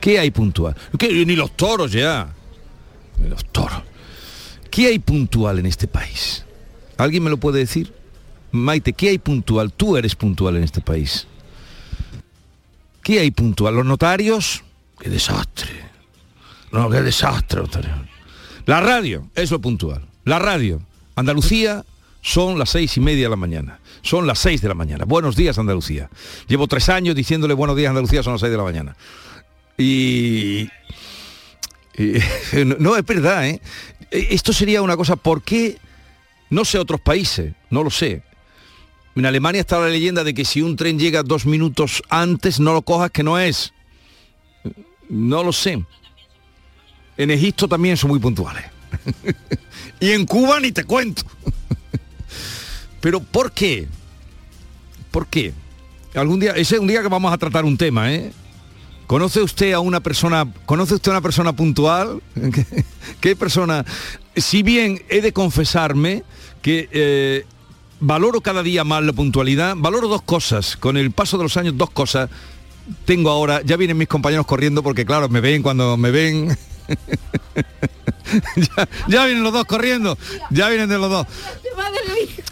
[0.00, 0.76] ¿Qué hay puntual?
[0.98, 1.24] ¿Qué?
[1.26, 2.28] Ni los toros ya.
[3.22, 3.82] Ni los toros.
[4.70, 6.44] ¿Qué hay puntual en este país?
[6.96, 7.92] ¿Alguien me lo puede decir?
[8.52, 9.72] Maite, ¿qué hay puntual?
[9.72, 11.26] Tú eres puntual en este país.
[13.02, 13.74] ¿Qué hay puntual?
[13.74, 14.64] ¿Los notarios?
[14.98, 15.70] ¡Qué desastre!
[16.72, 17.90] No, qué desastre, notario.
[18.66, 20.06] La radio, eso es puntual.
[20.24, 20.82] La radio.
[21.16, 21.84] Andalucía
[22.22, 23.80] son las seis y media de la mañana.
[24.02, 25.04] Son las seis de la mañana.
[25.04, 26.10] Buenos días, Andalucía.
[26.46, 28.96] Llevo tres años diciéndole buenos días, Andalucía, son las seis de la mañana.
[29.78, 30.68] Y...
[31.96, 32.20] y-
[32.78, 33.60] no, es verdad, ¿eh?
[34.10, 35.78] Esto sería una cosa, ¿por qué?
[36.50, 38.22] No sé otros países, no lo sé.
[39.16, 42.72] En Alemania está la leyenda de que si un tren llega dos minutos antes, no
[42.74, 43.72] lo cojas, que no es.
[45.08, 45.82] No lo sé.
[47.16, 48.64] En Egipto también son muy puntuales.
[50.00, 51.22] y en Cuba ni te cuento.
[53.00, 53.86] Pero ¿por qué?
[55.10, 55.52] ¿Por qué?
[56.14, 58.32] Algún día, ese es un día que vamos a tratar un tema, ¿eh?
[59.06, 62.22] ¿Conoce usted a una persona, conoce usted a una persona puntual?
[63.20, 63.84] ¿Qué, persona?
[64.34, 66.24] Si bien he de confesarme
[66.60, 67.44] que eh,
[68.00, 70.76] valoro cada día más la puntualidad, valoro dos cosas.
[70.76, 72.28] Con el paso de los años, dos cosas
[73.04, 73.62] tengo ahora.
[73.62, 76.58] Ya vienen mis compañeros corriendo porque, claro, me ven cuando me ven.
[79.08, 80.16] ya, vienen los dos corriendo.
[80.50, 81.26] Ya vienen de los dos.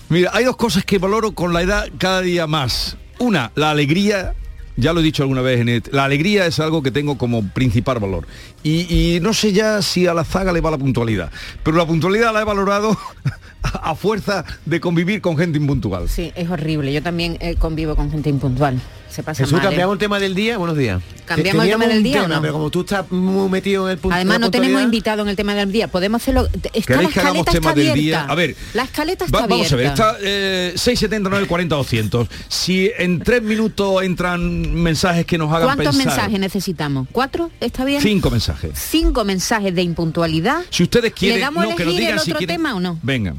[0.09, 2.97] Mira, hay dos cosas que valoro con la edad cada día más.
[3.18, 4.35] Una, la alegría.
[4.77, 8.01] Ya lo he dicho alguna vez en La alegría es algo que tengo como principal
[8.01, 8.27] valor.
[8.64, 11.31] Y, y no sé ya si a la zaga le va la puntualidad.
[11.62, 12.99] Pero la puntualidad la he valorado
[13.62, 16.09] a fuerza de convivir con gente impuntual.
[16.09, 16.93] Sí, es horrible.
[16.93, 18.81] Yo también eh, convivo con gente impuntual.
[19.15, 19.62] Se pasa Jesús, mal.
[19.62, 19.65] ¿eh?
[19.69, 20.59] cambiamos el tema del día.
[20.59, 21.01] Buenos días.
[21.25, 22.41] ¿Cambiamos el tema del día o tema, no?
[22.41, 25.37] Pero como tú estás muy metido en el punto Además no tenemos invitado en el
[25.37, 25.87] tema del día.
[25.89, 26.47] Podemos hacerlo.
[26.47, 27.95] Está la ¿Queréis que hagamos escaleta tema está abierta.
[28.01, 28.25] día?
[28.25, 32.29] A ver, La escaleta está Va- vamos a ver, está eh, 679 40 200.
[32.49, 36.07] Si en tres minutos entran mensajes que nos hagan ¿Cuántos pensar.
[36.17, 37.07] mensajes necesitamos?
[37.12, 37.51] ¿Cuatro?
[37.61, 38.03] ¿Está bien?
[38.03, 38.73] Cinco mensajes.
[38.75, 40.62] Cinco mensajes de impuntualidad.
[40.71, 42.81] Si ustedes quieren, ¿Le damos no, que nos digan el si otro quieren- tema o
[42.81, 42.99] no?
[43.03, 43.37] Vengan.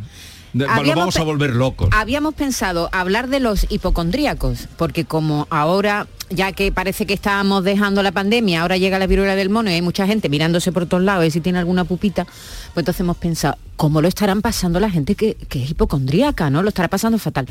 [0.55, 1.89] De- Lo Habíamos vamos a volver locos.
[1.91, 8.01] Habíamos pensado hablar de los hipocondríacos, porque como ahora, ya que parece que estábamos dejando
[8.03, 11.03] la pandemia, ahora llega la viruela del mono y hay mucha gente mirándose por todos
[11.03, 14.79] lados, a ver si tiene alguna pupita, pues entonces hemos pensado, ¿cómo lo estarán pasando
[14.79, 16.63] la gente que, que es hipocondríaca, no?
[16.63, 17.47] Lo estará pasando fatal.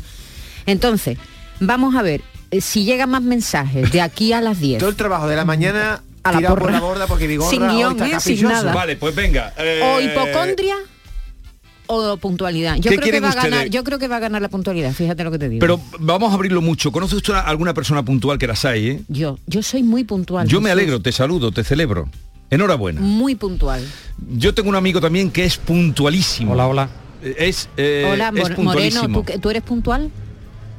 [0.65, 1.19] Entonces,
[1.59, 4.79] vamos a ver, eh, si llegan más mensajes de aquí a las 10.
[4.79, 8.01] Todo el trabajo de la mañana A la por la borda porque Vigorra Sin guion,
[8.01, 8.19] ¿eh?
[8.19, 8.73] Sin nada.
[8.73, 9.53] Vale, pues venga.
[9.57, 10.75] eh, O hipocondria
[11.87, 12.75] o puntualidad?
[12.77, 14.91] Yo ¿Qué creo que va a ganar, yo creo que va a ganar la puntualidad,
[14.93, 15.59] fíjate lo que te digo.
[15.59, 16.91] Pero vamos a abrirlo mucho.
[16.91, 18.87] ¿Conoce usted a alguna persona puntual que las hay?
[18.89, 19.01] eh?
[19.07, 20.47] yo, yo soy muy puntual.
[20.47, 22.09] Yo me alegro, te saludo, te celebro.
[22.49, 23.01] Enhorabuena.
[23.01, 23.83] Muy puntual.
[24.37, 26.53] Yo tengo un amigo también que es puntualísimo.
[26.53, 26.89] Hola, hola.
[27.23, 29.01] Es, eh, Hola, es Mor- Moreno.
[29.11, 30.11] ¿tú, tú eres puntual?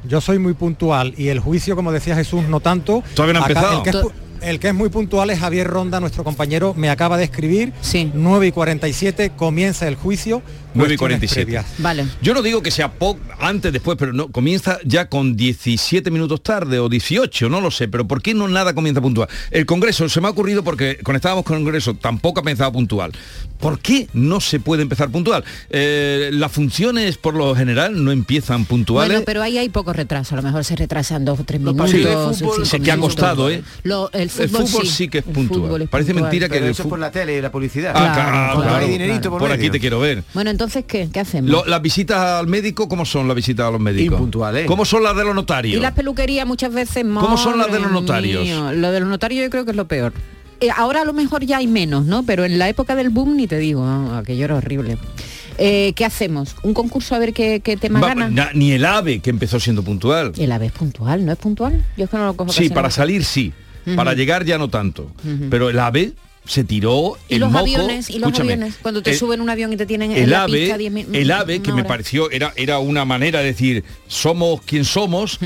[0.07, 3.03] Yo soy muy puntual y el juicio, como decía Jesús, no tanto.
[3.13, 3.83] Todavía no ha empezado.
[4.41, 7.73] El que, es, muy puntual es Javier Ronda, nuestro compañero, me acaba de escribir.
[7.81, 8.11] Sí.
[8.13, 10.41] 9 y 47 comienza el juicio.
[10.73, 11.43] 9 y cuestiones 47.
[11.45, 11.65] previas.
[11.79, 12.05] Vale.
[12.21, 12.91] Yo no digo que sea
[13.39, 17.87] antes, después, pero no comienza ya con 17 minutos tarde o 18, no lo sé,
[17.87, 19.27] pero ¿por qué no nada comienza puntual?
[19.51, 22.71] El Congreso se me ha ocurrido porque cuando estábamos con el Congreso tampoco ha empezado
[22.71, 23.11] puntual.
[23.59, 25.43] ¿Por qué no se puede empezar puntual?
[25.71, 29.09] Eh, las funciones por lo general no empiezan puntuales.
[29.11, 31.91] Bueno, pero ahí hay poco retraso, a lo mejor se retrasan dos o tres minutos.
[31.91, 33.63] de fútbol sí que ha costado, ¿eh?
[33.83, 35.81] Lo- el El fútbol, fútbol sí que es puntual.
[35.81, 36.31] es Parece puntual.
[36.31, 37.93] mentira que el es por la tele y la publicidad.
[37.95, 39.31] Ah, Claro, claro, Cuando claro, hay dinerito claro.
[39.31, 40.23] por Por aquí te quiero ver.
[40.33, 41.09] Bueno, entonces, ¿qué?
[41.11, 41.49] ¿Qué hacemos?
[41.51, 44.17] Lo- las visitas al médico, ¿cómo son las visitas a los médicos?
[44.17, 44.65] Impuntuales.
[44.67, 45.77] ¿Cómo son las de los notarios?
[45.77, 48.43] Y las peluquerías muchas veces ¿Cómo son las de los notarios?
[48.43, 50.13] mía, Lo de los notarios yo creo que es lo peor.
[50.59, 52.23] Eh, ahora a lo mejor ya hay menos, ¿no?
[52.23, 54.15] Pero en la época del boom ni te digo, ¿no?
[54.17, 54.97] aquello era horrible.
[55.59, 56.55] Eh, ¿Qué hacemos?
[56.63, 58.29] ¿Un concurso a ver qué, qué tema Va- gana?
[58.29, 60.31] na- ni el AVE, que empezó siendo puntual.
[60.37, 61.83] El ave es puntual, ¿no es puntual?
[61.95, 63.53] Yo es que no lo cojo Sí, para salir sí.
[63.95, 65.11] Para llegar ya no tanto.
[65.49, 66.13] Pero el AVE
[66.45, 67.63] se tiró ¿Y el los moco.
[67.65, 68.09] aviones?
[68.09, 68.75] ¿Y los aviones?
[68.81, 70.91] Cuando te el- suben un avión y te tienen en el la ave, pista 10
[70.93, 75.39] min- el ave que me pareció era era una manera de decir somos quien somos.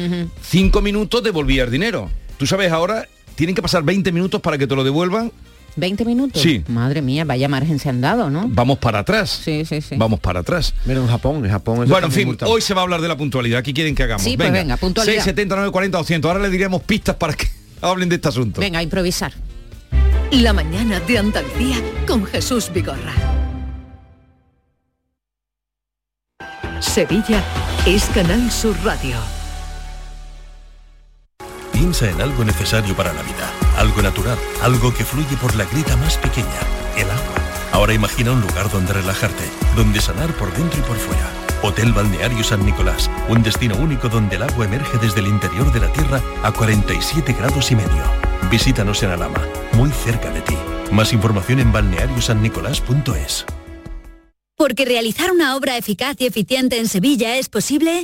[0.43, 2.09] Cinco minutos devolvías dinero.
[2.37, 5.31] Tú sabes ahora tienen que pasar 20 minutos para que te lo devuelvan.
[5.77, 6.41] 20 minutos.
[6.41, 6.63] Sí.
[6.67, 8.45] Madre mía, vaya margen se han dado, ¿no?
[8.49, 9.41] Vamos para atrás.
[9.43, 9.95] Sí, sí, sí.
[9.97, 10.73] Vamos para atrás.
[10.85, 11.77] Pero en Japón, en Japón.
[11.83, 13.63] eso Bueno, en fin, hoy se va a hablar de la puntualidad.
[13.63, 14.21] ¿Qué quieren que hagamos?
[14.23, 15.15] Sí, pues venga, puntualidad.
[15.23, 16.29] 679 40 200.
[16.29, 17.47] Ahora le diremos pistas para que
[17.81, 18.61] hablen de este asunto.
[18.61, 19.33] Venga, a improvisar.
[20.31, 21.77] La mañana de Andalucía
[22.07, 23.13] con Jesús Vigorra.
[26.79, 27.43] Sevilla
[27.85, 29.17] es Canal Sur Radio.
[31.71, 35.95] Piensa en algo necesario para la vida, algo natural, algo que fluye por la grita
[35.97, 36.47] más pequeña,
[36.97, 37.35] el agua.
[37.71, 39.43] Ahora imagina un lugar donde relajarte,
[39.75, 41.40] donde sanar por dentro y por fuera.
[41.63, 45.79] Hotel Balneario San Nicolás, un destino único donde el agua emerge desde el interior de
[45.79, 48.03] la tierra a 47 grados y medio.
[48.49, 49.41] Visítanos en Alama,
[49.73, 50.55] muy cerca de ti.
[50.91, 53.45] Más información en balneariosannicolás.es.
[54.57, 58.03] Porque realizar una obra eficaz y eficiente en Sevilla es posible.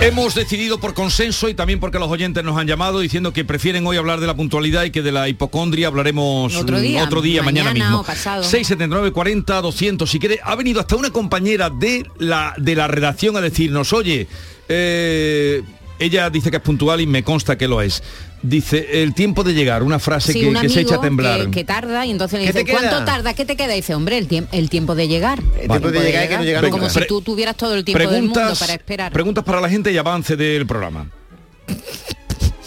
[0.00, 3.84] Hemos decidido por consenso y también porque los oyentes nos han llamado diciendo que prefieren
[3.84, 7.20] hoy hablar de la puntualidad y que de la hipocondria hablaremos Otro mm, día, otro
[7.20, 8.00] día mañana, mañana mismo.
[8.02, 8.44] o pasado.
[8.44, 10.08] 679 40 200.
[10.08, 14.28] Si quiere, ha venido hasta una compañera de la de la redacción a decirnos, oye,
[14.68, 15.62] eh,
[15.98, 18.02] ella dice que es puntual y me consta que lo es.
[18.42, 21.46] Dice, el tiempo de llegar, una frase Sí, que, un que se echa a temblar.
[21.46, 22.70] Que, que tarda y entonces le ¿Qué dice?
[22.72, 23.34] ¿cuánto tarda?
[23.34, 23.72] ¿Qué te queda?
[23.74, 25.40] Y dice, hombre, el, tiemp- el tiempo de llegar.
[25.60, 28.22] El tiempo de llegar que no llega Como si tú tuvieras todo el tiempo del
[28.24, 29.12] mundo para esperar.
[29.12, 31.10] preguntas para la gente y avance del programa.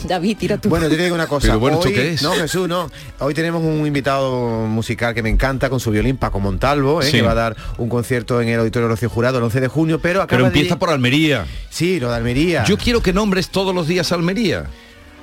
[0.07, 0.69] David, tira tú.
[0.69, 1.47] Bueno, yo te digo una cosa.
[1.47, 2.21] Pero bueno, ¿esto Hoy- qué es?
[2.23, 2.89] No, Jesús, no.
[3.19, 7.05] Hoy tenemos un invitado musical que me encanta con su violín, Paco Montalvo, ¿eh?
[7.05, 7.11] Sí.
[7.13, 9.99] que va a dar un concierto en el Auditorio Rocío Jurado el 11 de junio,
[9.99, 11.45] pero acaba Pero de empieza por Almería.
[11.69, 12.63] Sí, lo de Almería.
[12.65, 14.65] Yo quiero que nombres todos los días Almería.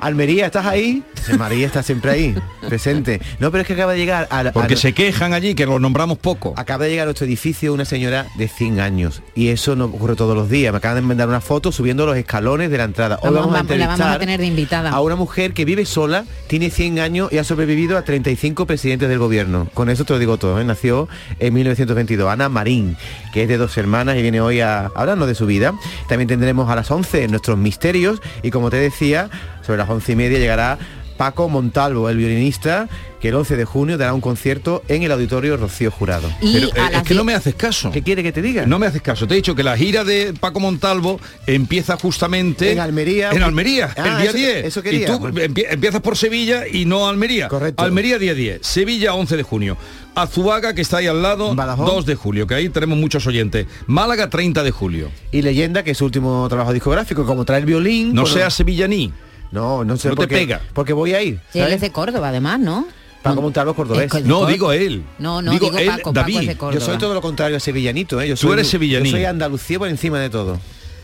[0.00, 1.02] Almería, ¿estás ahí?
[1.38, 2.34] María está siempre ahí,
[2.68, 3.20] presente.
[3.38, 5.80] No, pero es que acaba de llegar a, Porque a- se quejan allí, que los
[5.80, 6.54] nombramos poco.
[6.56, 10.14] Acaba de llegar a nuestro edificio una señora de 100 años y eso no ocurre
[10.16, 10.72] todos los días.
[10.72, 13.16] Me acaban de mandar una foto subiendo los escalones de la entrada.
[13.22, 14.90] Hoy Vamos- vamos, a vamos- la vamos a entrevistar tener de invitada.
[14.90, 19.08] a una mujer que vive sola, tiene 100 años y ha sobrevivido a 35 presidentes
[19.08, 19.68] del gobierno.
[19.74, 20.60] Con eso te lo digo todo.
[20.60, 20.64] ¿eh?
[20.64, 21.08] Nació
[21.40, 22.30] en 1922.
[22.30, 22.96] Ana Marín,
[23.32, 25.74] que es de dos hermanas y viene hoy a hablarnos de su vida.
[26.08, 29.28] También tendremos a las 11 nuestros misterios y como te decía,
[29.68, 30.78] sobre las once y media llegará
[31.18, 32.88] Paco Montalvo, el violinista,
[33.20, 36.30] que el 11 de junio dará un concierto en el auditorio Rocío Jurado.
[36.40, 37.90] Pero, eh, es que no me haces caso.
[37.90, 38.64] ¿Qué quiere que te diga?
[38.66, 39.26] No me haces caso.
[39.26, 43.30] Te he dicho que la gira de Paco Montalvo empieza justamente En Almería.
[43.32, 44.64] En Almería, Ah, el día eso- 10.
[44.66, 45.02] eso quería.
[45.02, 47.48] Y tú empie- empiezas por Sevilla y no Almería.
[47.48, 47.82] Correcto.
[47.82, 49.76] Almería día 10, Sevilla 11 de junio.
[50.14, 53.66] Azuaga, que está ahí al lado, 2 de julio, que ahí tenemos muchos oyentes.
[53.88, 55.10] Málaga, 30 de julio.
[55.32, 58.14] Y Leyenda, que es su último trabajo discográfico, como trae el violín.
[58.14, 59.12] No seas sevillaní.
[59.50, 60.60] No, no sé No por te qué, pega.
[60.74, 61.40] Porque voy a ir.
[61.52, 62.86] Sí, él es de Córdoba, además, ¿no?
[63.22, 64.24] Paco Montalvo cordobés.
[64.24, 65.04] No, digo él.
[65.18, 66.78] No, no, digo, Paco, Paco es de Córdoba.
[66.78, 68.28] Yo soy todo lo contrario a sevillanito, ¿eh?
[68.28, 69.10] Yo Tú soy, eres sevillaní.
[69.10, 70.60] Yo soy Andalucía por encima de todo.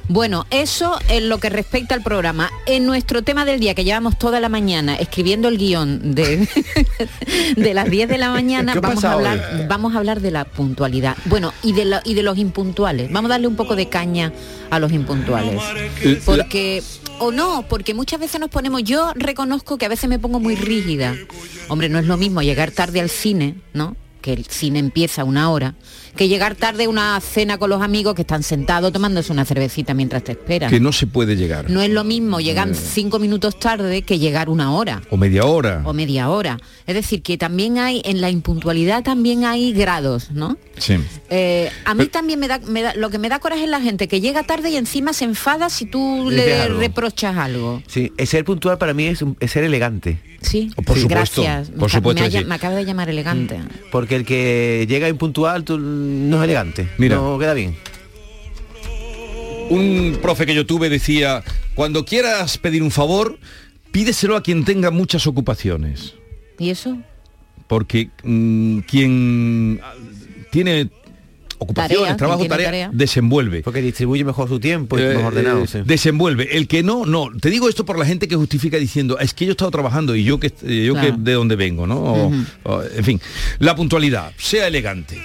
[0.08, 2.50] Bueno, eso en lo que respecta al programa.
[2.66, 6.46] En nuestro tema del día, que llevamos toda la mañana escribiendo el guion de,
[7.56, 9.66] de las 10 de la mañana, ¿Qué vamos a, hablar, hoy?
[9.66, 11.16] vamos a hablar de la puntualidad.
[11.24, 13.10] Bueno, y de, la- y de los impuntuales.
[13.10, 14.30] Vamos a darle un poco de caña
[14.70, 15.60] a los impuntuales.
[16.26, 16.82] Porque,
[17.18, 20.54] o no, porque muchas veces nos ponemos, yo reconozco que a veces me pongo muy
[20.54, 21.14] rígida.
[21.68, 23.96] Hombre, no es lo mismo llegar tarde al cine, ¿no?
[24.20, 25.74] Que el cine empieza a una hora,
[26.16, 29.94] que llegar tarde a una cena con los amigos que están sentados tomándose una cervecita
[29.94, 30.70] mientras te esperan.
[30.70, 31.70] Que no se puede llegar.
[31.70, 32.74] No es lo mismo llegar Eh.
[32.74, 35.82] cinco minutos tarde que llegar una hora O media hora.
[35.84, 36.58] o media hora.
[36.86, 40.56] Es decir, que también hay, en la impuntualidad también hay grados, ¿no?
[40.78, 40.96] Sí.
[41.30, 43.80] Eh, a mí también me da, me da- lo que me da coraje es la
[43.80, 46.78] gente que llega tarde y encima se enfada si tú Le algo.
[46.80, 47.82] reprochas algo.
[47.86, 50.18] Sí, ser puntual para mí es, un- es ser elegante.
[50.44, 51.70] Sí, Por supuesto, gracias.
[51.70, 52.44] por Me- supuesto me, ha- sí.
[52.44, 53.58] me acaba de llamar elegante.
[53.90, 56.88] Porque el que llega impuntual tú, no es elegante.
[56.98, 57.16] Mira.
[57.16, 57.74] No queda bien.
[59.70, 61.42] Un profe que yo tuve decía,
[61.74, 63.38] cuando quieras pedir un favor,
[63.92, 66.14] pídeselo a quien tenga muchas ocupaciones.
[66.58, 66.98] ¿Y eso?
[67.66, 69.94] Porque mm, quien ah,
[70.52, 70.90] tiene
[71.58, 72.90] ocupaciones, Tarea, trabajo, tarea, tarea.
[72.92, 73.62] desenvuelve.
[73.62, 75.64] Porque distribuye mejor su tiempo y Eh, más ordenado.
[75.64, 75.78] eh, sí.
[75.84, 76.56] Desenvuelve.
[76.56, 77.28] El que no, no.
[77.40, 80.14] Te digo esto por la gente que justifica diciendo, es que yo he estado trabajando
[80.16, 81.16] y yo que eh, yo Claro.
[81.16, 81.96] que de dónde vengo, ¿no?
[81.98, 82.36] O- Ujú.
[82.64, 83.20] o, en fin,
[83.58, 85.18] la puntualidad, sea elegante.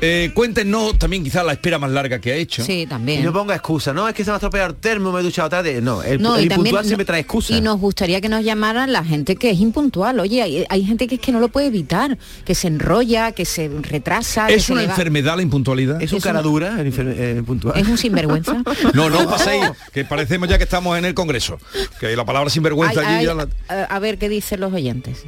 [0.00, 2.62] Eh, cuéntenos también quizás la espera más larga que ha hecho.
[2.62, 3.20] Sí, también.
[3.20, 5.22] Y no ponga excusa, no, es que se me ha estropeado el termo, me he
[5.22, 5.80] duchado tarde.
[5.80, 7.54] No, el, No, el impuntual no- siempre trae excusa.
[7.56, 10.20] Y nos gustaría que nos llamaran la gente que es impuntual.
[10.20, 13.46] Oye, hay, hay gente que es que no lo puede evitar, que se enrolla, que
[13.46, 14.48] se retrasa.
[14.48, 15.73] ¿Es una enfermedad la impuntualidad?
[16.00, 17.78] Es un cara dura el, infer- el puntual.
[17.78, 18.56] Es un sinvergüenza.
[18.94, 21.58] No, no paséis, que parecemos ya que estamos en el Congreso.
[22.00, 25.24] Que la palabra sinvergüenza Ay, allí ay, ya la- a- ver qué dicen los oyentes.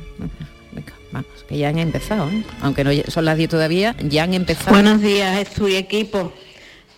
[0.73, 2.45] Venga, vamos, que ya han empezado, ¿eh?
[2.61, 4.71] aunque no son las 10 todavía, ya han empezado.
[4.73, 6.33] Buenos días, Jesús y equipo.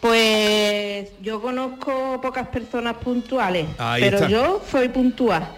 [0.01, 4.29] Pues yo conozco pocas personas puntuales, Ahí pero está.
[4.29, 5.49] yo soy puntual.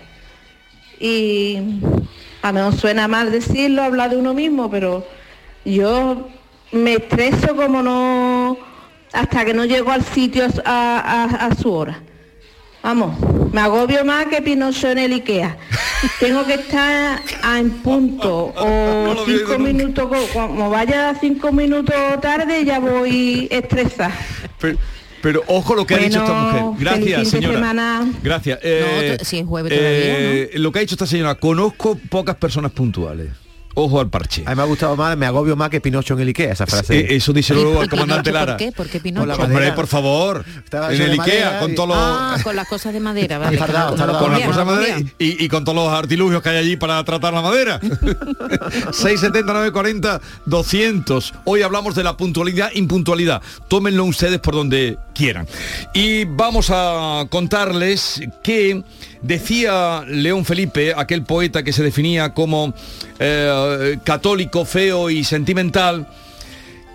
[0.98, 1.58] Y
[2.42, 5.06] a lo mejor suena mal decirlo, hablar de uno mismo, pero
[5.64, 6.28] yo
[6.72, 8.56] me estreso como no
[9.12, 12.00] hasta que no llego al sitio a, a- a su hora.
[12.82, 13.14] Vamos,
[13.52, 15.58] me agobio más que Pinocho en el Ikea.
[16.18, 22.64] Tengo que estar a- en punto o cinco minutos, co- como vaya cinco minutos tarde
[22.64, 24.14] ya voy estresada.
[24.60, 24.78] Pero,
[25.20, 26.62] pero ojo lo que ha dicho esta mujer.
[26.78, 27.54] Gracias, feliz fin de señora.
[27.54, 28.08] semana.
[28.22, 28.58] Gracias.
[28.62, 32.72] Eh, si es jueves todavía, eh, Lo que ha dicho esta señora, conozco pocas personas
[32.72, 33.28] puntuales.
[33.74, 34.42] Ojo al parche.
[34.46, 36.66] A mí me ha gustado más, me agobio más que Pinocho en el Ikea, esa
[36.66, 36.98] frase.
[36.98, 38.56] Eh, eso díselo luego al ¿Y comandante Lara.
[38.56, 38.72] ¿Por qué?
[38.72, 39.26] ¿Por qué Por Pinocho?
[39.26, 39.74] la Hombre, madera.
[39.76, 40.44] por favor.
[40.64, 41.96] Estaba en el Ikea, madera con y- todos los...
[41.98, 43.56] Ah, con las cosas de madera, vale.
[43.56, 44.18] Tardado, tardado.
[44.18, 47.32] con las cosas de madera y con todos los artilugios que hay allí para tratar
[47.32, 47.78] la madera.
[48.92, 51.34] 679 40 200.
[51.44, 53.40] Hoy hablamos de la puntualidad, impuntualidad.
[53.68, 55.46] Tómenlo ustedes por donde quieran.
[55.94, 58.82] Y vamos a contarles que
[59.22, 62.74] decía León Felipe, aquel poeta que se definía como
[63.18, 66.08] eh, católico, feo y sentimental,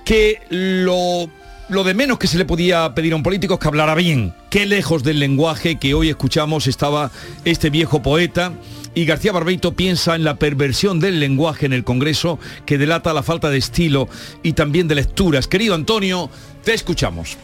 [0.04, 1.30] que lo,
[1.70, 4.34] lo de menos que se le podía pedir a un político es que hablara bien.
[4.50, 7.12] Qué lejos del lenguaje que hoy escuchamos estaba
[7.44, 8.54] este viejo poeta.
[8.98, 13.24] Y García Barbeito piensa en la perversión del lenguaje en el Congreso que delata la
[13.24, 14.08] falta de estilo
[14.42, 15.50] y también de lecturas.
[15.50, 16.30] Querido Antonio,
[16.64, 17.38] te escuchamos.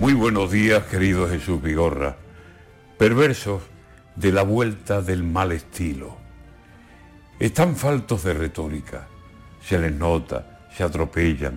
[0.00, 2.18] Muy buenos días, querido Jesús Vigorra.
[2.98, 3.62] Perversos
[4.18, 6.16] de la vuelta del mal estilo.
[7.38, 9.06] Están faltos de retórica.
[9.62, 11.56] Se les nota, se atropellan.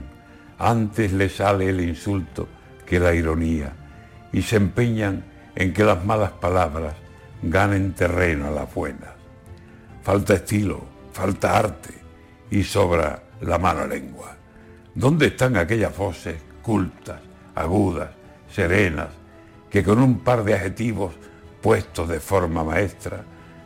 [0.60, 2.48] Antes les sale el insulto
[2.86, 3.74] que la ironía
[4.32, 5.24] y se empeñan
[5.56, 6.94] en que las malas palabras
[7.42, 9.10] ganen terreno a las buenas.
[10.04, 11.96] Falta estilo, falta arte
[12.52, 14.36] y sobra la mala lengua.
[14.94, 17.22] ¿Dónde están aquellas voces cultas,
[17.56, 18.12] agudas,
[18.54, 19.10] serenas,
[19.72, 21.16] que con un par de adjetivos
[21.62, 23.24] puestos de forma maestra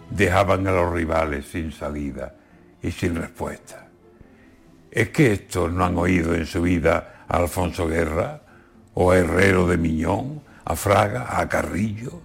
[0.10, 2.36] dejaban a los rivales sin salida
[2.82, 3.88] y sin respuesta?
[4.92, 8.42] ¿Es que estos no han oído en su vida a Alfonso Guerra
[8.94, 12.22] o a Herrero de Miñón, a Fraga, a Carrillo?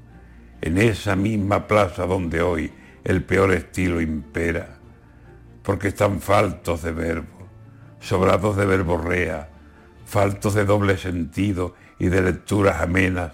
[0.60, 4.76] En esa misma plaza donde hoy el peor estilo impera,
[5.62, 7.48] porque están faltos de verbo,
[7.98, 9.48] sobrados de verborrea,
[10.04, 13.32] faltos de doble sentido y de lecturas amenas,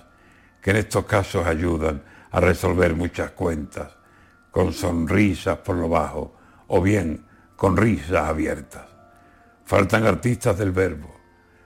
[0.62, 3.97] que en estos casos ayudan a resolver muchas cuentas,
[4.51, 6.37] con sonrisas por lo bajo,
[6.68, 7.24] o bien
[7.57, 8.87] con risas abiertas.
[9.64, 11.14] Faltan artistas del verbo,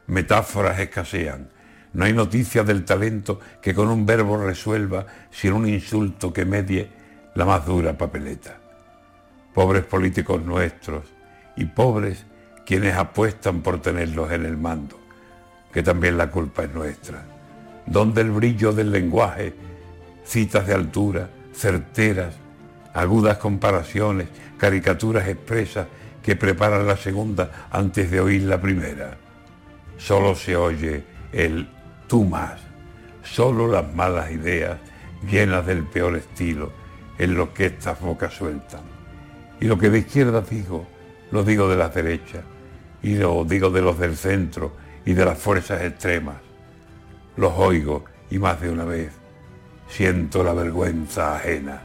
[0.07, 1.51] metáforas escasean,
[1.93, 6.89] no hay noticia del talento que con un verbo resuelva sin un insulto que medie
[7.35, 8.59] la más dura papeleta.
[9.53, 11.05] Pobres políticos nuestros
[11.57, 12.25] y pobres
[12.65, 15.01] quienes apuestan por tenerlos en el mando,
[15.73, 17.25] que también la culpa es nuestra.
[17.87, 19.53] Donde el brillo del lenguaje,
[20.25, 22.35] citas de altura, certeras,
[22.95, 25.87] agudas comparaciones, caricaturas expresas
[26.23, 29.17] que preparan la segunda antes de oír la primera.
[29.97, 31.69] Solo se oye el
[32.07, 32.61] tú más,
[33.23, 34.79] solo las malas ideas
[35.29, 36.73] llenas del peor estilo
[37.19, 38.81] en lo que estas bocas sueltan.
[39.61, 40.87] Y lo que de izquierda digo,
[41.31, 42.43] lo digo de las derechas,
[43.03, 44.73] y lo digo de los del centro
[45.05, 46.37] y de las fuerzas extremas.
[47.37, 49.20] Los oigo y más de una vez
[49.91, 51.83] siento la vergüenza ajena.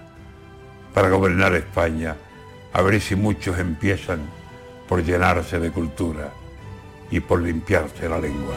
[0.94, 2.16] Para gobernar España,
[2.72, 4.22] a ver si muchos empiezan
[4.88, 6.32] por llenarse de cultura
[7.10, 8.56] y por limpiarse la lengua.